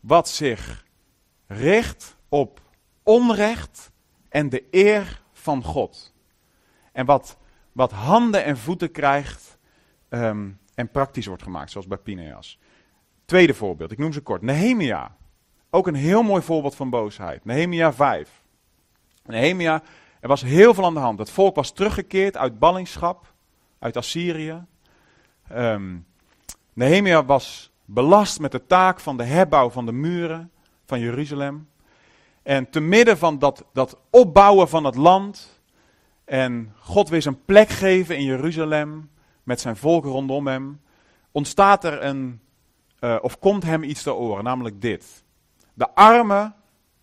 [0.00, 0.86] wat zich
[1.46, 2.60] richt op
[3.02, 3.90] onrecht
[4.28, 6.14] en de eer van God.
[6.92, 7.36] En wat,
[7.72, 9.58] wat handen en voeten krijgt
[10.08, 12.58] um, en praktisch wordt gemaakt, zoals bij Pineas.
[13.24, 14.42] Tweede voorbeeld, ik noem ze kort.
[14.42, 15.16] Nehemia.
[15.70, 17.44] Ook een heel mooi voorbeeld van boosheid.
[17.44, 18.42] Nehemia 5.
[19.24, 19.82] Nehemia,
[20.20, 21.18] er was heel veel aan de hand.
[21.18, 23.34] Het volk was teruggekeerd uit ballingschap,
[23.78, 24.64] uit Assyrië.
[25.52, 26.06] Um,
[26.72, 30.50] Nehemia was belast met de taak van de herbouw van de muren
[30.84, 31.68] van Jeruzalem.
[32.44, 35.62] En te midden van dat, dat opbouwen van het land.
[36.24, 39.10] En God weer zijn plek geven in Jeruzalem.
[39.42, 40.80] Met zijn volk rondom hem.
[41.32, 42.40] Ontstaat er een.
[43.00, 45.24] Uh, of komt hem iets te oren, namelijk dit.
[45.74, 46.54] De armen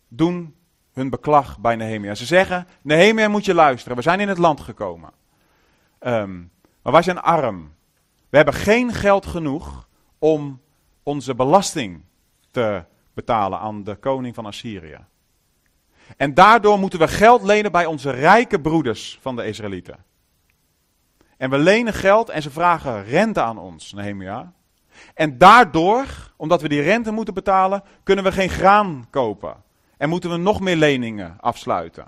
[0.08, 0.56] doen
[0.94, 2.16] hun beklag bij Nehemia.
[2.16, 5.10] Ze zeggen: Nehemia moet je luisteren, we zijn in het land gekomen.
[6.00, 6.52] Um,
[6.82, 7.74] maar wij zijn arm.
[8.30, 9.88] We hebben geen geld genoeg
[10.20, 10.62] om
[11.04, 12.02] onze belasting
[12.52, 15.00] te betalen aan de koning van Assyrië.
[16.18, 20.06] En daardoor moeten we geld lenen bij onze rijke broeders van de Israëlieten.
[21.38, 24.54] En we lenen geld en ze vragen rente aan ons, Nehemia.
[25.14, 29.56] En daardoor, omdat we die rente moeten betalen, kunnen we geen graan kopen.
[29.98, 32.08] En moeten we nog meer leningen afsluiten.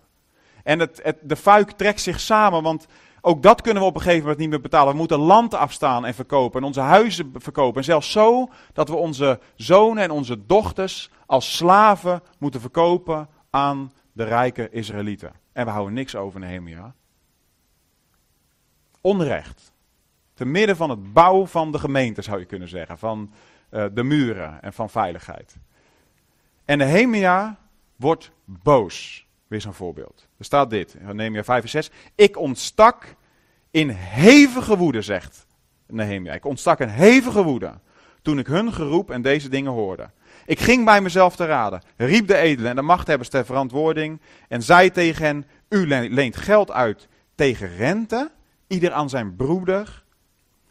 [0.63, 2.87] En het, de fuik trekt zich samen, want
[3.21, 4.91] ook dat kunnen we op een gegeven moment niet meer betalen.
[4.91, 7.77] We moeten land afstaan en verkopen en onze huizen verkopen.
[7.77, 13.93] En zelfs zo dat we onze zonen en onze dochters als slaven moeten verkopen aan
[14.11, 15.31] de rijke Israëlieten.
[15.51, 16.93] En we houden niks over Nehemia.
[19.01, 19.71] Onrecht.
[20.33, 22.97] Te midden van het bouw van de gemeente zou je kunnen zeggen.
[22.97, 23.33] Van
[23.71, 25.55] uh, de muren en van veiligheid.
[26.65, 27.57] En Nehemia
[27.95, 29.27] wordt boos.
[29.47, 30.27] Weer zo'n voorbeeld.
[30.37, 31.91] Er staat dit, Nehemia 5 en 6.
[32.15, 33.15] Ik ontstak
[33.71, 35.45] in hevige woede, zegt
[35.87, 36.33] Nehemia.
[36.33, 37.73] Ik ontstak in hevige woede
[38.21, 40.09] toen ik hun geroep en deze dingen hoorde.
[40.45, 44.61] Ik ging bij mezelf te raden, riep de edelen en de machthebbers ter verantwoording en
[44.61, 48.31] zei tegen hen, u leent geld uit tegen rente,
[48.67, 50.03] ieder aan zijn broeder.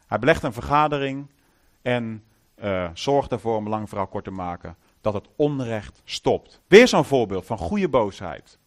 [0.07, 1.27] Hij belegt een vergadering
[1.83, 2.25] en
[2.63, 6.61] uh, zorgt ervoor, om lang verhaal kort te maken, dat het onrecht stopt.
[6.67, 8.59] Weer zo'n voorbeeld van goede boosheid.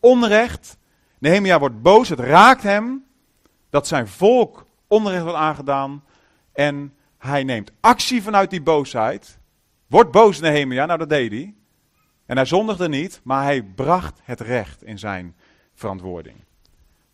[0.00, 0.76] Onrecht,
[1.18, 3.04] Nehemia wordt boos, het raakt hem
[3.70, 6.04] dat zijn volk onrecht wordt aangedaan
[6.52, 9.38] en hij neemt actie vanuit die boosheid.
[9.90, 11.54] Wordt boos Nehemia, nou dat deed hij.
[12.26, 15.36] En hij zondigde niet, maar hij bracht het recht in zijn
[15.74, 16.36] verantwoording.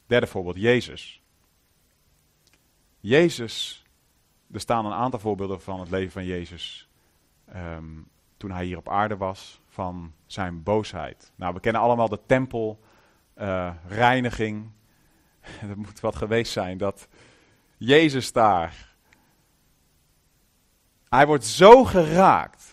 [0.07, 1.23] Derde voorbeeld, Jezus.
[3.01, 3.85] Jezus,
[4.53, 6.89] er staan een aantal voorbeelden van het leven van Jezus.
[7.55, 11.33] Um, toen hij hier op aarde was, van zijn boosheid.
[11.35, 14.71] Nou, we kennen allemaal de tempelreiniging.
[15.62, 17.09] Uh, dat moet wat geweest zijn, dat
[17.77, 18.95] Jezus daar.
[21.09, 22.66] Hij wordt zo geraakt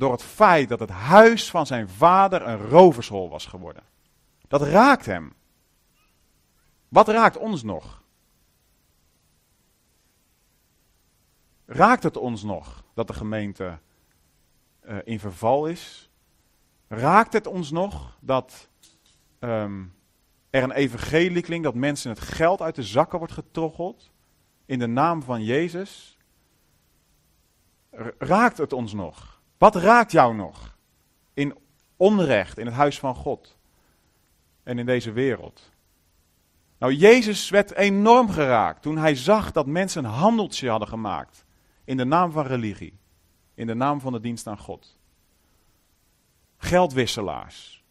[0.00, 3.82] door het feit dat het huis van zijn vader een rovershol was geworden.
[4.48, 5.32] Dat raakt hem.
[6.88, 8.02] Wat raakt ons nog?
[11.66, 13.78] Raakt het ons nog dat de gemeente
[14.82, 16.10] uh, in verval is?
[16.88, 18.68] Raakt het ons nog dat
[19.40, 19.94] um,
[20.50, 24.10] er een evangelie klinkt, dat mensen het geld uit de zakken wordt getroggeld
[24.66, 26.18] in de naam van Jezus?
[28.18, 29.39] Raakt het ons nog?
[29.60, 30.76] Wat raakt jou nog
[31.34, 31.58] in
[31.96, 33.56] onrecht in het huis van God
[34.62, 35.70] en in deze wereld?
[36.78, 41.44] Nou, Jezus werd enorm geraakt toen hij zag dat mensen een handeltje hadden gemaakt
[41.84, 42.98] in de naam van religie,
[43.54, 44.98] in de naam van de dienst aan God.
[46.56, 47.84] Geldwisselaars.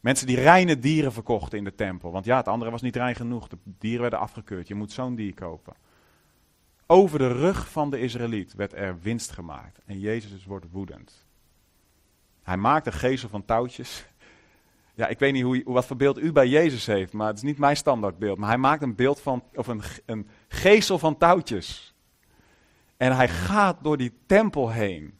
[0.00, 2.10] Mensen die reine dieren verkochten in de tempel.
[2.10, 3.48] Want ja, het andere was niet rein genoeg.
[3.48, 4.68] De dieren werden afgekeurd.
[4.68, 5.74] Je moet zo'n dier kopen.
[6.86, 9.78] Over de rug van de Israëliet werd er winst gemaakt.
[9.86, 11.26] En Jezus wordt woedend.
[12.42, 14.04] Hij maakt een gezel van touwtjes.
[14.96, 17.42] Ja, ik weet niet hoe, wat voor beeld u bij Jezus heeft, maar het is
[17.42, 18.38] niet mijn standaardbeeld.
[18.38, 21.94] Maar hij maakt een beeld van, of een, een gezel van touwtjes.
[22.96, 25.18] En hij gaat door die tempel heen.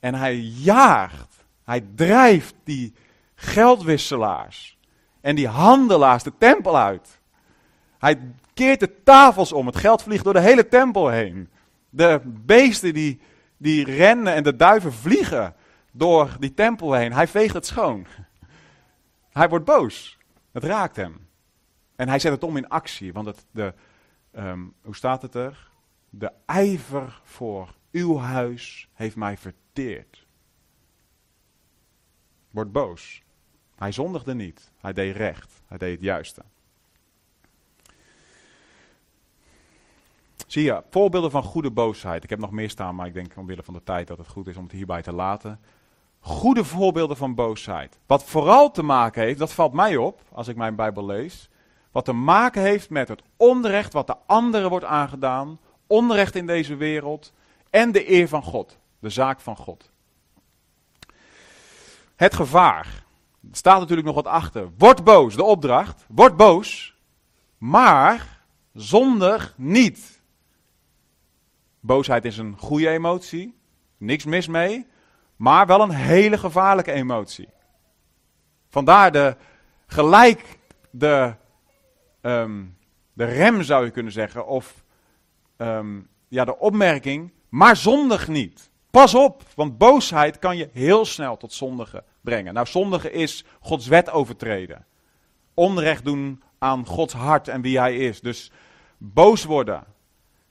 [0.00, 2.94] En hij jaagt, hij drijft die
[3.34, 4.78] geldwisselaars
[5.20, 7.20] en die handelaars de tempel uit.
[7.98, 8.18] Hij
[8.58, 11.48] keert de tafels om, het geld vliegt door de hele tempel heen.
[11.90, 13.20] De beesten die,
[13.56, 15.54] die rennen en de duiven vliegen
[15.92, 17.12] door die tempel heen.
[17.12, 18.06] Hij veegt het schoon.
[19.30, 20.18] Hij wordt boos.
[20.52, 21.28] Het raakt hem.
[21.96, 23.74] En hij zet het om in actie, want het, de,
[24.36, 25.70] um, hoe staat het er?
[26.10, 30.26] De ijver voor uw huis heeft mij verteerd.
[32.50, 33.22] Wordt boos.
[33.76, 34.72] Hij zondigde niet.
[34.80, 35.62] Hij deed recht.
[35.66, 36.42] Hij deed het juiste.
[40.48, 42.24] Zie je, voorbeelden van goede boosheid.
[42.24, 44.46] Ik heb nog meer staan, maar ik denk omwille van de tijd dat het goed
[44.46, 45.60] is om het hierbij te laten.
[46.20, 47.98] Goede voorbeelden van boosheid.
[48.06, 51.48] Wat vooral te maken heeft, dat valt mij op als ik mijn Bijbel lees.
[51.90, 55.58] Wat te maken heeft met het onrecht wat de anderen wordt aangedaan.
[55.86, 57.32] Onrecht in deze wereld.
[57.70, 58.78] En de eer van God.
[58.98, 59.90] De zaak van God.
[62.16, 63.04] Het gevaar.
[63.50, 64.68] Er staat natuurlijk nog wat achter.
[64.78, 66.04] Word boos, de opdracht.
[66.08, 66.94] Word boos,
[67.58, 70.17] maar zonder niet.
[71.88, 73.54] Boosheid is een goede emotie,
[73.96, 74.86] niks mis mee,
[75.36, 77.48] maar wel een hele gevaarlijke emotie.
[78.68, 79.36] Vandaar de,
[79.86, 80.58] gelijk
[80.90, 81.34] de,
[82.20, 82.64] ehm,
[83.12, 84.84] de rem zou je kunnen zeggen, of
[85.56, 88.70] ehm, ja, de opmerking, maar zondig niet.
[88.90, 92.54] Pas op, want boosheid kan je heel snel tot zondigen brengen.
[92.54, 94.86] Nou, zondigen is Gods wet overtreden.
[95.54, 98.20] Onrecht doen aan Gods hart en wie hij is.
[98.20, 98.50] Dus
[98.98, 99.84] boos worden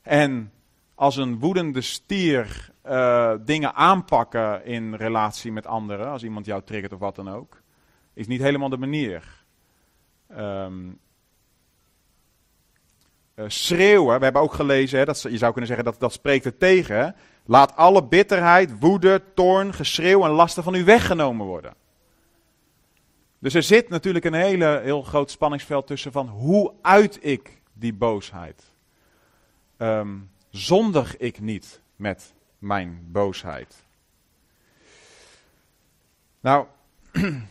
[0.02, 0.52] en
[0.98, 6.94] als een woedende stier uh, dingen aanpakken in relatie met anderen, als iemand jou triggert
[6.94, 7.62] of wat dan ook,
[8.14, 9.46] is niet helemaal de manier.
[10.38, 11.00] Um,
[13.36, 16.46] uh, schreeuwen, we hebben ook gelezen, hè, dat, je zou kunnen zeggen dat dat spreekt
[16.46, 17.16] er tegen.
[17.46, 21.74] Laat alle bitterheid, woede, toorn, geschreeuw en lasten van u weggenomen worden.
[23.40, 27.94] Dus er zit natuurlijk een hele, heel groot spanningsveld tussen van hoe uit ik die
[27.94, 28.64] boosheid.
[29.78, 33.86] Um, zondig ik niet met mijn boosheid?
[36.40, 36.66] Nou,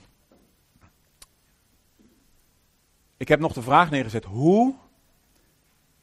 [3.16, 4.74] ik heb nog de vraag neergezet: hoe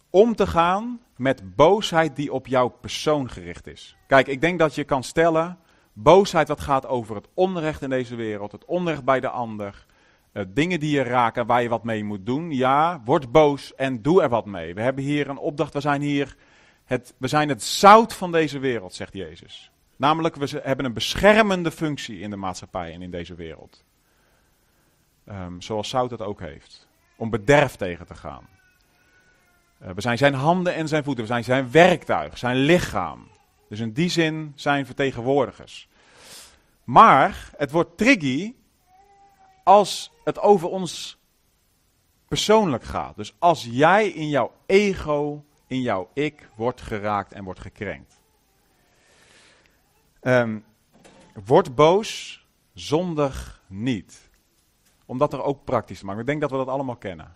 [0.10, 3.98] om te gaan met boosheid die op jouw persoon gericht is?
[4.08, 5.58] Kijk, ik denk dat je kan stellen:
[5.94, 9.86] boosheid wat gaat over het onrecht in deze wereld, het onrecht bij de ander.
[10.34, 12.52] Uh, dingen die je raken, waar je wat mee moet doen.
[12.52, 14.74] Ja, word boos en doe er wat mee.
[14.74, 16.36] We hebben hier een opdracht, we zijn hier
[16.86, 19.72] het, we zijn het zout van deze wereld, zegt Jezus.
[19.96, 23.84] Namelijk, we hebben een beschermende functie in de maatschappij en in deze wereld.
[25.30, 26.88] Um, zoals zout dat ook heeft.
[27.16, 28.48] Om bederf tegen te gaan.
[29.82, 31.24] Uh, we zijn zijn handen en zijn voeten.
[31.24, 33.28] We zijn zijn werktuig, zijn lichaam.
[33.70, 35.88] Dus in die zin zijn vertegenwoordigers.
[36.84, 38.54] Maar het wordt tricky
[39.64, 41.18] als het over ons
[42.28, 43.16] persoonlijk gaat.
[43.16, 48.22] Dus als jij in jouw ego in jouw ik wordt geraakt en wordt gekrenkt.
[50.22, 50.66] Um,
[51.46, 52.40] word boos,
[52.74, 54.30] zondig niet.
[55.06, 56.22] Om dat er ook praktisch te maken.
[56.22, 57.36] Ik denk dat we dat allemaal kennen.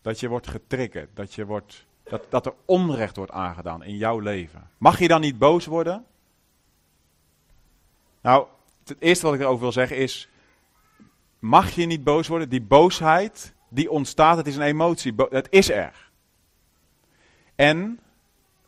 [0.00, 4.18] Dat je wordt getriggerd, dat, je wordt, dat, dat er onrecht wordt aangedaan in jouw
[4.18, 4.70] leven.
[4.78, 6.04] Mag je dan niet boos worden?
[8.20, 8.46] Nou,
[8.84, 10.28] het eerste wat ik erover wil zeggen is,
[11.38, 12.48] mag je niet boos worden?
[12.48, 16.11] Die boosheid, die ontstaat, het is een emotie, het is er.
[17.62, 18.00] En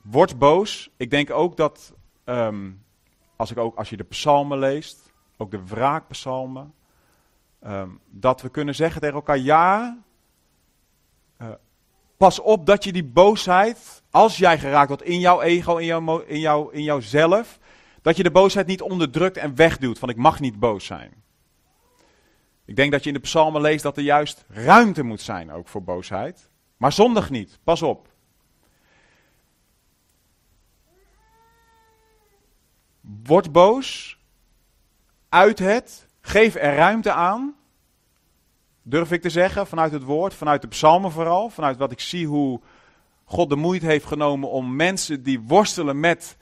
[0.03, 0.91] word boos.
[0.97, 2.71] Ik denk ook dat, ehm,
[3.37, 6.75] als, ik ook, als je de psalmen leest, ook de wraakpsalmen,
[7.67, 9.99] um, dat we kunnen zeggen tegen elkaar, ja,
[11.41, 11.49] uh,
[12.17, 16.19] pas op dat je die boosheid, als jij geraakt wordt in jouw ego, in, jouw,
[16.19, 17.59] in, jouw, in jouzelf,
[18.03, 21.23] dat je de boosheid niet onderdrukt en wegduwt, van ik mag niet boos zijn.
[22.65, 25.69] Ik denk dat je in de psalmen leest dat er juist ruimte moet zijn ook
[25.69, 26.51] voor boosheid.
[26.77, 28.13] Maar zondig niet, pas op.
[33.25, 34.19] Word boos.
[35.29, 36.09] Uit het.
[36.21, 37.55] Geef er ruimte aan.
[38.83, 41.51] Durf ik te zeggen, vanuit het woord, vanuit de psalmen vooral.
[41.51, 42.61] Vanuit wat ik zie hoe
[43.25, 46.37] God de moeite heeft genomen om mensen die worstelen met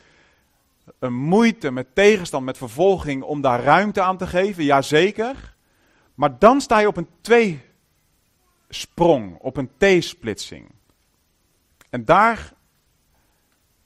[0.99, 4.65] een moeite, met tegenstand, met vervolging, om daar ruimte aan te geven.
[4.65, 5.57] Jazeker.
[6.15, 7.09] Maar dan sta je op een
[8.69, 10.71] twee-sprong, op een T-splitsing.
[11.91, 12.53] En daar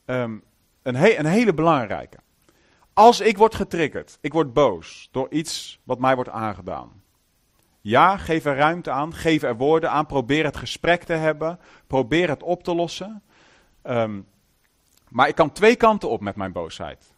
[0.06, 0.42] um,
[0.82, 2.18] een, een hele belangrijke.
[2.98, 7.02] Als ik word getriggerd, ik word boos door iets wat mij wordt aangedaan.
[7.80, 12.28] Ja, geef er ruimte aan, geef er woorden aan, probeer het gesprek te hebben, probeer
[12.28, 13.22] het op te lossen.
[13.82, 14.26] Um,
[15.08, 17.14] maar ik kan twee kanten op met mijn boosheid.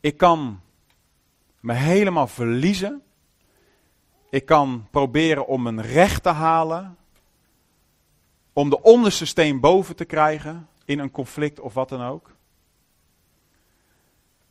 [0.00, 0.60] Ik kan
[1.60, 3.02] me helemaal verliezen.
[4.30, 6.96] Ik kan proberen om een recht te halen.
[8.52, 12.33] Om de onderste steen boven te krijgen in een conflict of wat dan ook.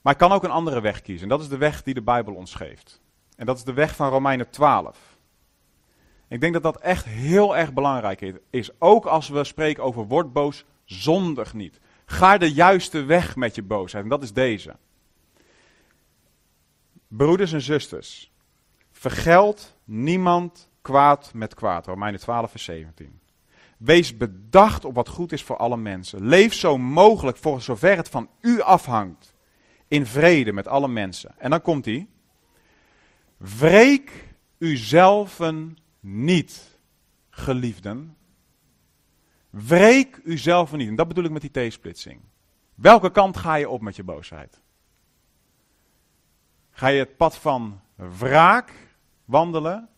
[0.03, 1.23] Maar ik kan ook een andere weg kiezen.
[1.23, 3.01] En dat is de weg die de Bijbel ons geeft.
[3.35, 5.17] En dat is de weg van Romeinen 12.
[6.27, 8.69] Ik denk dat dat echt heel erg belangrijk is.
[8.79, 11.79] Ook als we spreken over word boos, zondig niet.
[12.05, 14.03] Ga de juiste weg met je boosheid.
[14.03, 14.75] En dat is deze.
[17.07, 18.31] Broeders en zusters,
[18.91, 21.85] vergeld niemand kwaad met kwaad.
[21.85, 23.19] Romeinen 12, vers 17.
[23.77, 26.25] Wees bedacht op wat goed is voor alle mensen.
[26.27, 29.32] Leef zo mogelijk voor zover het van u afhangt
[29.93, 31.35] in vrede met alle mensen.
[31.37, 32.07] En dan komt hij.
[33.37, 36.79] Wreek uzelfen niet,
[37.29, 38.17] geliefden.
[39.49, 40.87] Wreek uzelfen niet.
[40.87, 42.21] En dat bedoel ik met die T-splitsing.
[42.75, 44.61] Welke kant ga je op met je boosheid?
[46.71, 48.73] Ga je het pad van wraak
[49.25, 49.89] wandelen?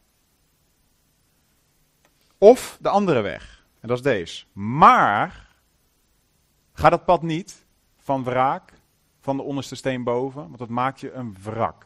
[2.38, 3.66] Of de andere weg?
[3.80, 4.46] En dat is deze.
[4.54, 5.56] Maar
[6.74, 7.66] ga dat pad niet
[7.98, 8.74] van wraak
[9.26, 11.86] van de onderste steen boven, want dat maakt je een wrak.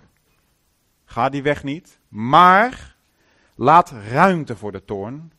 [1.06, 2.00] Ga die weg niet.
[2.08, 2.96] Maar
[3.56, 5.32] laat ruimte voor de toorn,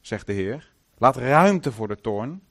[0.00, 0.72] zegt de Heer.
[0.96, 2.42] Laat ruimte voor de toorn.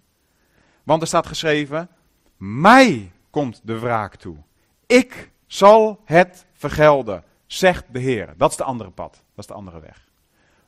[0.84, 1.90] Want er staat geschreven:
[2.38, 4.38] Mij komt de wraak toe.
[4.86, 8.34] Ik zal het vergelden, zegt de Heer.
[8.38, 9.12] Dat is de andere pad.
[9.12, 10.08] Dat is de andere weg.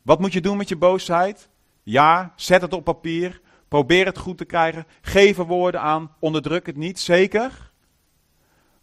[0.02, 1.50] Wat moet je doen met je boosheid?
[1.84, 3.42] Ja, zet het op papier.
[3.68, 4.86] Probeer het goed te krijgen.
[5.02, 6.16] Geef er woorden aan.
[6.20, 7.69] Onderdruk het niet, zeker.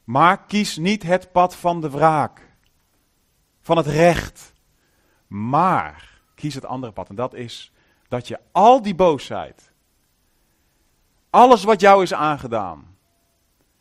[0.06, 2.56] Maar kies niet het pad van de wraak.
[3.60, 4.52] Van het recht.
[5.26, 7.08] Maar kies het andere pad.
[7.08, 7.72] En dat is
[8.08, 9.72] dat je al die boosheid.
[11.30, 12.96] Alles wat jou is aangedaan.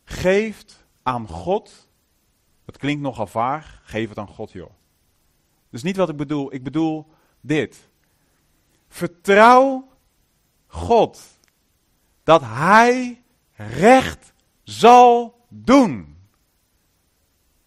[0.03, 1.89] Geeft aan God.
[2.65, 3.81] Dat klinkt nogal vaag.
[3.83, 4.71] Geef het aan God, joh.
[5.69, 6.53] Is niet wat ik bedoel.
[6.53, 7.07] Ik bedoel
[7.41, 7.89] dit.
[8.87, 9.87] Vertrouw
[10.67, 11.39] God
[12.23, 13.23] dat Hij
[13.55, 16.14] recht zal doen.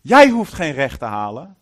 [0.09, 1.57] Jij hoeft geen recht te halen.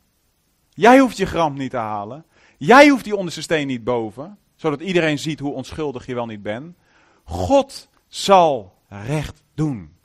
[0.71, 2.25] Jij hoeft je gram niet te halen.
[2.59, 6.43] Jij hoeft die onderste steen niet boven, zodat iedereen ziet hoe onschuldig je wel niet
[6.43, 6.77] bent.
[7.25, 9.97] God zal recht doen.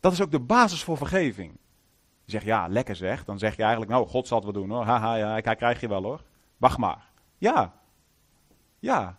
[0.00, 1.52] Dat is ook de basis voor vergeving.
[2.24, 3.24] Je zegt ja, lekker zeg.
[3.24, 4.84] Dan zeg je eigenlijk, nou, God zal het wel doen hoor.
[4.84, 6.22] Haha, ja, hij krijg je wel hoor.
[6.56, 7.08] Wacht maar.
[7.38, 7.72] Ja.
[8.78, 9.18] Ja.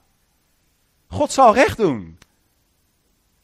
[1.08, 2.18] God zal recht doen.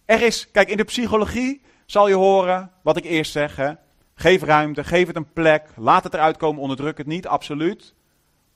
[0.05, 3.55] Er is, kijk, in de psychologie zal je horen wat ik eerst zeg.
[3.55, 3.73] Hè?
[4.19, 7.95] Geef ruimte, geef het een plek, laat het eruit komen, onderdruk het niet, absoluut.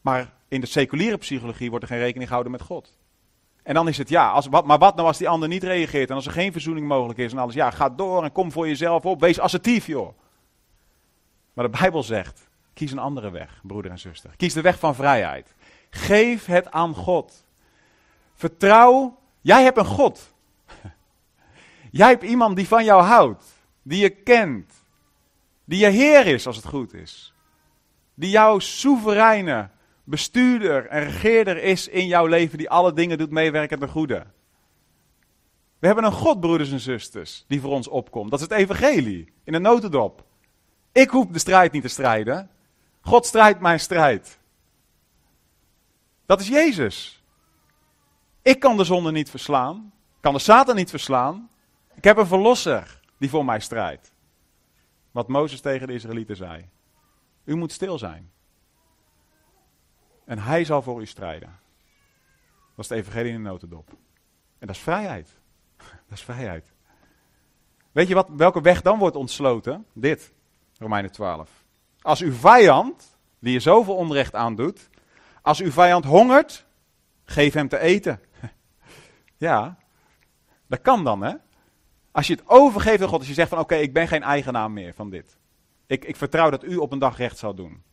[0.01, 2.97] Maar in de seculiere psychologie wordt er geen rekening gehouden met God.
[3.64, 6.09] En dan is het ja, als, wat, maar wat nou als die ander niet reageert
[6.09, 7.53] en als er geen verzoening mogelijk is en alles.
[7.53, 10.18] Ja, ga door en kom voor jezelf op, wees assertief joh.
[11.53, 14.34] Maar de Bijbel zegt, kies een andere weg, broeder en zuster.
[14.38, 15.55] Kies de weg van vrijheid.
[15.89, 17.45] Geef het aan God.
[18.36, 20.34] Vertrouw, jij hebt een God.
[21.91, 23.43] Jij hebt iemand die van jou houdt,
[23.82, 24.83] die je kent,
[25.74, 27.34] die je Heer is als het goed is.
[28.13, 29.69] Die jouw soevereine
[30.03, 34.26] bestuurder en regeerder is in jouw leven, die alle dingen doet meewerken ten goede.
[35.80, 38.32] We hebben een God, broeders en zusters, die voor ons opkomt.
[38.32, 40.26] Dat is het evangelie, in een notendop.
[40.91, 42.49] Ik hoef de strijd niet te strijden.
[43.01, 44.39] God strijdt mijn strijd.
[46.26, 47.24] Dat is Jezus.
[48.41, 49.93] Ik kan de zonde niet verslaan.
[50.19, 51.49] Kan de Satan niet verslaan.
[51.93, 54.12] Ik heb een verlosser die voor mij strijdt.
[55.14, 56.70] Wat Mozes tegen de Israëlieten zei.
[57.43, 58.32] U moet stil zijn.
[60.26, 61.59] En hij zal voor u strijden.
[62.76, 63.89] Dat is de evangelie in de notendop.
[64.59, 65.30] En dat is vrijheid.
[66.07, 66.74] Dat is vrijheid.
[67.91, 69.86] Weet je wat, welke weg dan wordt ontsloten?
[69.93, 70.34] Dit,
[70.78, 71.66] Romeinen 12.
[72.01, 74.89] Als uw vijand, die je zoveel onrecht aandoet,
[75.41, 76.66] als uw vijand hongert,
[77.26, 78.22] geef hem te eten.
[79.38, 79.78] ja,
[80.68, 81.34] dat kan dan hè.
[82.14, 84.72] Als je het overgeeft aan God, als je zegt van oké, ik ben geen eigenaar
[84.72, 85.38] meer van dit.
[85.86, 87.84] Ik, ik vertrouw dat u op een dag recht zal doen.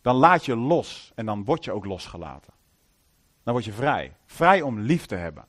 [0.00, 2.52] Dan laat je los en dan word je ook losgelaten.
[3.42, 4.16] Dan word je vrij.
[4.26, 5.44] Vrij om lief te hebben.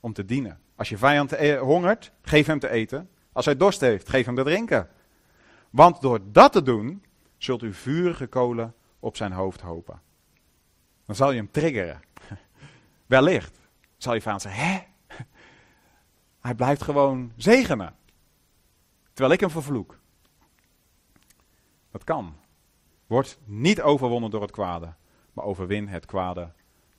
[0.00, 0.60] Om te dienen.
[0.76, 3.10] Als je vijand e- hongert, geef hem te eten.
[3.32, 4.88] Als hij dorst heeft, geef hem te drinken.
[5.70, 7.04] Want door dat te doen,
[7.36, 10.00] zult u vurige kolen op zijn hoofd hopen.
[11.04, 12.00] Dan zal je hem triggeren.
[13.06, 13.58] Wellicht
[13.96, 14.92] zal je vijand zeggen, hè?
[16.44, 17.94] Hij blijft gewoon zegenen.
[19.12, 19.98] Terwijl ik hem vervloek.
[21.90, 22.34] Dat kan.
[23.06, 24.94] Word niet overwonnen door het kwade,
[25.32, 26.52] maar overwin het kwade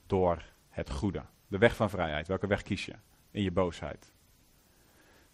[0.06, 1.22] door het goede.
[1.46, 2.28] De weg van vrijheid.
[2.28, 2.94] Welke weg kies je
[3.30, 4.12] in je boosheid?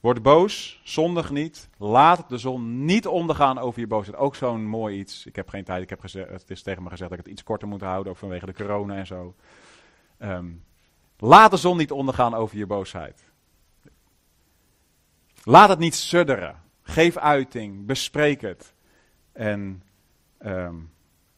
[0.00, 1.68] Word boos, zondig niet.
[1.78, 4.16] Laat de zon niet ondergaan over je boosheid.
[4.16, 5.26] Ook zo'n mooi iets.
[5.26, 5.82] Ik heb geen tijd.
[5.82, 8.12] Ik heb gezegd, het is tegen me gezegd dat ik het iets korter moet houden,
[8.12, 9.34] ook vanwege de corona en zo.
[10.18, 10.50] Ehm,
[11.18, 13.31] laat de zon niet ondergaan over je boosheid.
[15.42, 16.62] Laat het niet sudderen.
[16.82, 18.74] Geef uiting, bespreek het.
[19.32, 19.82] En
[20.42, 20.76] Ehm,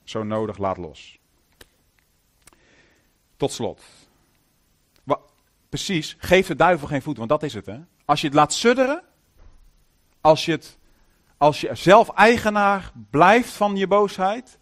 [0.05, 1.19] zo nodig laat los.
[3.37, 3.83] Tot slot.
[5.69, 7.67] precies, geef de duivel geen voet, want dat is het.
[7.67, 7.79] Hè?
[8.05, 9.03] Als je het laat sudderen,
[10.21, 10.79] als je, het,
[11.37, 14.59] als je zelf eigenaar blijft van je boosheid,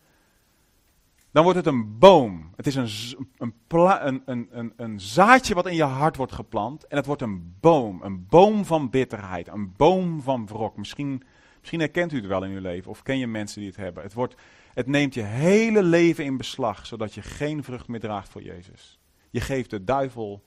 [1.32, 2.52] dan wordt het een boom.
[2.56, 2.88] Het is een,
[3.36, 6.86] een, een, een, een, zaadje wat in je hart wordt geplant.
[6.86, 8.02] En het wordt een boom.
[8.02, 9.48] Een boom van bitterheid.
[9.48, 10.76] Een boom van wrok.
[10.76, 11.22] Misschien
[11.62, 14.02] Misschien herkent u het wel in uw leven of ken je mensen die het hebben.
[14.02, 14.34] Het, wordt,
[14.74, 18.98] het neemt je hele leven in beslag, zodat je geen vrucht meer draagt voor Jezus.
[19.30, 20.42] Je geeft de duivel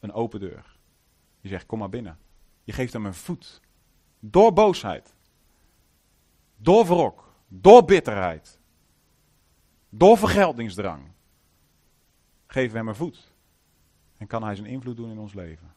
[0.00, 0.78] een open deur.
[1.40, 2.18] Je zegt, kom maar binnen.
[2.64, 3.60] Je geeft hem een voet.
[4.20, 5.14] Door boosheid.
[6.56, 7.32] Door wrok.
[7.48, 8.57] Door bitterheid.
[9.88, 11.02] Door vergeldingsdrang.
[12.46, 13.32] Geven we hem een voet.
[14.16, 15.74] En kan hij zijn invloed doen in ons leven.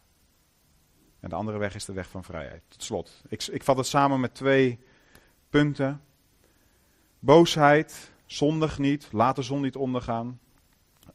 [1.19, 2.63] En de andere weg is de weg van vrijheid.
[2.67, 4.79] Tot slot, ik, ik vat het samen met twee
[5.49, 6.01] punten.
[7.19, 10.39] Boosheid Zondig niet, laat de zon niet ondergaan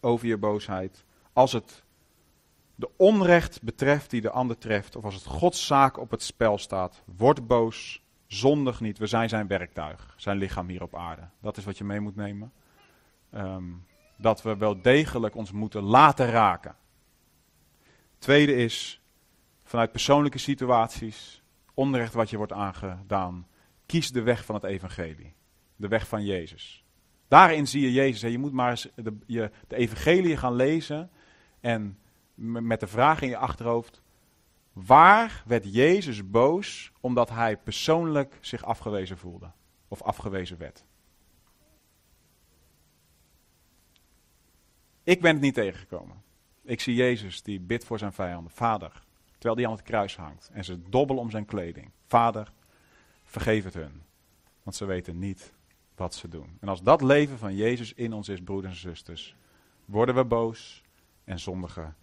[0.00, 1.04] over je boosheid.
[1.32, 1.84] Als het
[2.74, 6.58] de onrecht betreft die de ander treft, of als het Gods zaak op het spel
[6.58, 8.98] staat, word boos, zondig niet.
[8.98, 11.28] We zijn zijn werktuig, zijn lichaam hier op aarde.
[11.40, 12.52] Dat is wat je mee moet nemen.
[13.36, 13.64] Ehm,
[14.16, 16.76] dat we wel degelijk ons moeten laten raken.
[18.18, 19.00] Tweede is,
[19.64, 21.42] vanuit persoonlijke situaties,
[21.74, 23.46] onrecht wat je wordt aangedaan,
[23.86, 25.34] kies de weg van het evangelie.
[25.76, 26.84] De weg van Jezus.
[27.28, 28.30] Daarin zie je Jezus.
[28.30, 31.10] Je moet maar eens de, je, de evangelie gaan lezen
[31.60, 31.98] en
[32.34, 34.02] met de vraag in je achterhoofd,
[34.72, 39.50] waar werd Jezus boos omdat hij persoonlijk zich afgewezen voelde
[39.88, 40.84] of afgewezen werd?
[45.06, 46.22] Ik ben het niet tegengekomen.
[46.62, 48.52] Ik zie Jezus die bidt voor zijn vijanden.
[48.52, 49.02] Vader,
[49.32, 51.90] terwijl die aan het kruis hangt en ze dobbelen om zijn kleding.
[52.06, 52.52] Vader,
[53.24, 54.02] vergeef het hun,
[54.62, 55.52] want ze weten niet
[55.94, 56.56] wat ze doen.
[56.60, 59.36] En als dat leven van Jezus in ons is, broeders en zusters,
[59.84, 60.82] worden we boos
[61.24, 61.96] en zondigen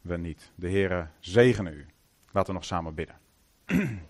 [0.00, 0.50] we niet.
[0.54, 1.86] De Heere zegene u.
[2.30, 3.18] Laten we nog samen bidden.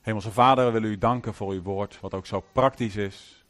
[0.00, 3.41] Hemelse Vader, we willen u danken voor uw woord, wat ook zo praktisch is.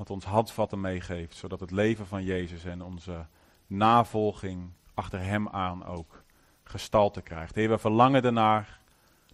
[0.00, 3.26] Wat ons handvatten meegeeft, zodat het leven van Jezus en onze
[3.66, 6.22] navolging achter hem aan ook
[6.62, 7.54] gestalte krijgt.
[7.54, 8.80] Heer, we verlangen ernaar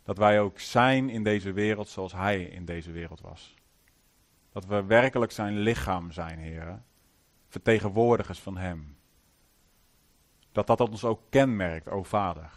[0.02, 3.54] dat wij ook zijn in deze wereld zoals hij in deze wereld was.
[4.52, 6.82] Dat we werkelijk zijn lichaam zijn, Heer.
[7.48, 8.96] Vertegenwoordigers van hem.
[10.52, 12.50] Dat dat ons ook kenmerkt, o Vader.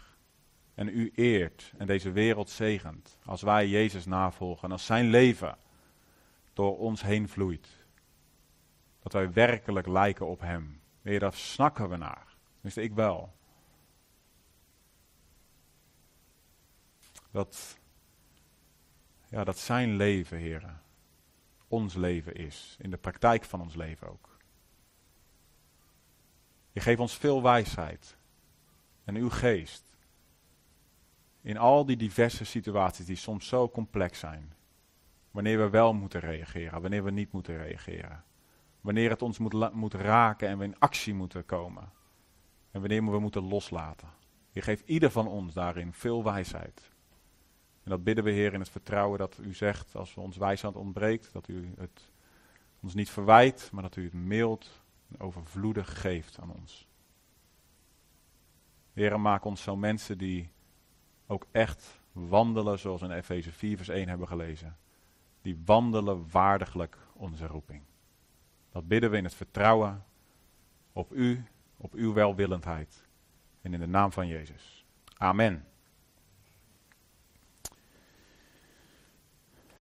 [0.74, 3.18] En u eert en deze wereld zegent.
[3.24, 5.56] Als wij Jezus navolgen en als zijn leven
[6.52, 7.79] door ons heen vloeit.
[9.02, 10.80] Dat wij werkelijk lijken op hem.
[11.02, 12.36] Heer, daar snakken we naar.
[12.52, 13.32] Tenminste, ik wel.
[17.30, 17.78] Dat,
[19.28, 20.82] ja, dat zijn leven, heren,
[21.68, 22.76] ons leven is.
[22.78, 24.38] In de praktijk van ons leven ook.
[26.72, 28.16] Je geeft ons veel wijsheid.
[29.04, 29.84] En uw geest.
[31.40, 34.52] In al die diverse situaties die soms zo complex zijn.
[35.30, 38.24] Wanneer we wel moeten reageren, wanneer we niet moeten reageren.
[38.80, 41.92] Wanneer het ons moet, moet raken en we in actie moeten komen.
[42.70, 44.08] En wanneer we moeten loslaten.
[44.50, 46.90] Je geeft ieder van ons daarin veel wijsheid.
[47.82, 50.76] En dat bidden we, Heer, in het vertrouwen dat u zegt, als we ons wijsheid
[50.76, 52.12] ontbreekt, dat u het
[52.80, 56.88] ons niet verwijt, maar dat u het mild en overvloedig geeft aan ons.
[58.92, 60.50] Heer, maak ons zo mensen die
[61.26, 64.76] ook echt wandelen zoals in Efeze 4 vers 1 hebben gelezen.
[65.42, 67.82] Die wandelen waardiglijk onze roeping.
[68.72, 70.04] Dat bidden we in het vertrouwen
[70.92, 71.44] op u,
[71.76, 73.08] op uw welwillendheid.
[73.62, 74.84] En in de naam van Jezus.
[75.16, 75.64] Amen.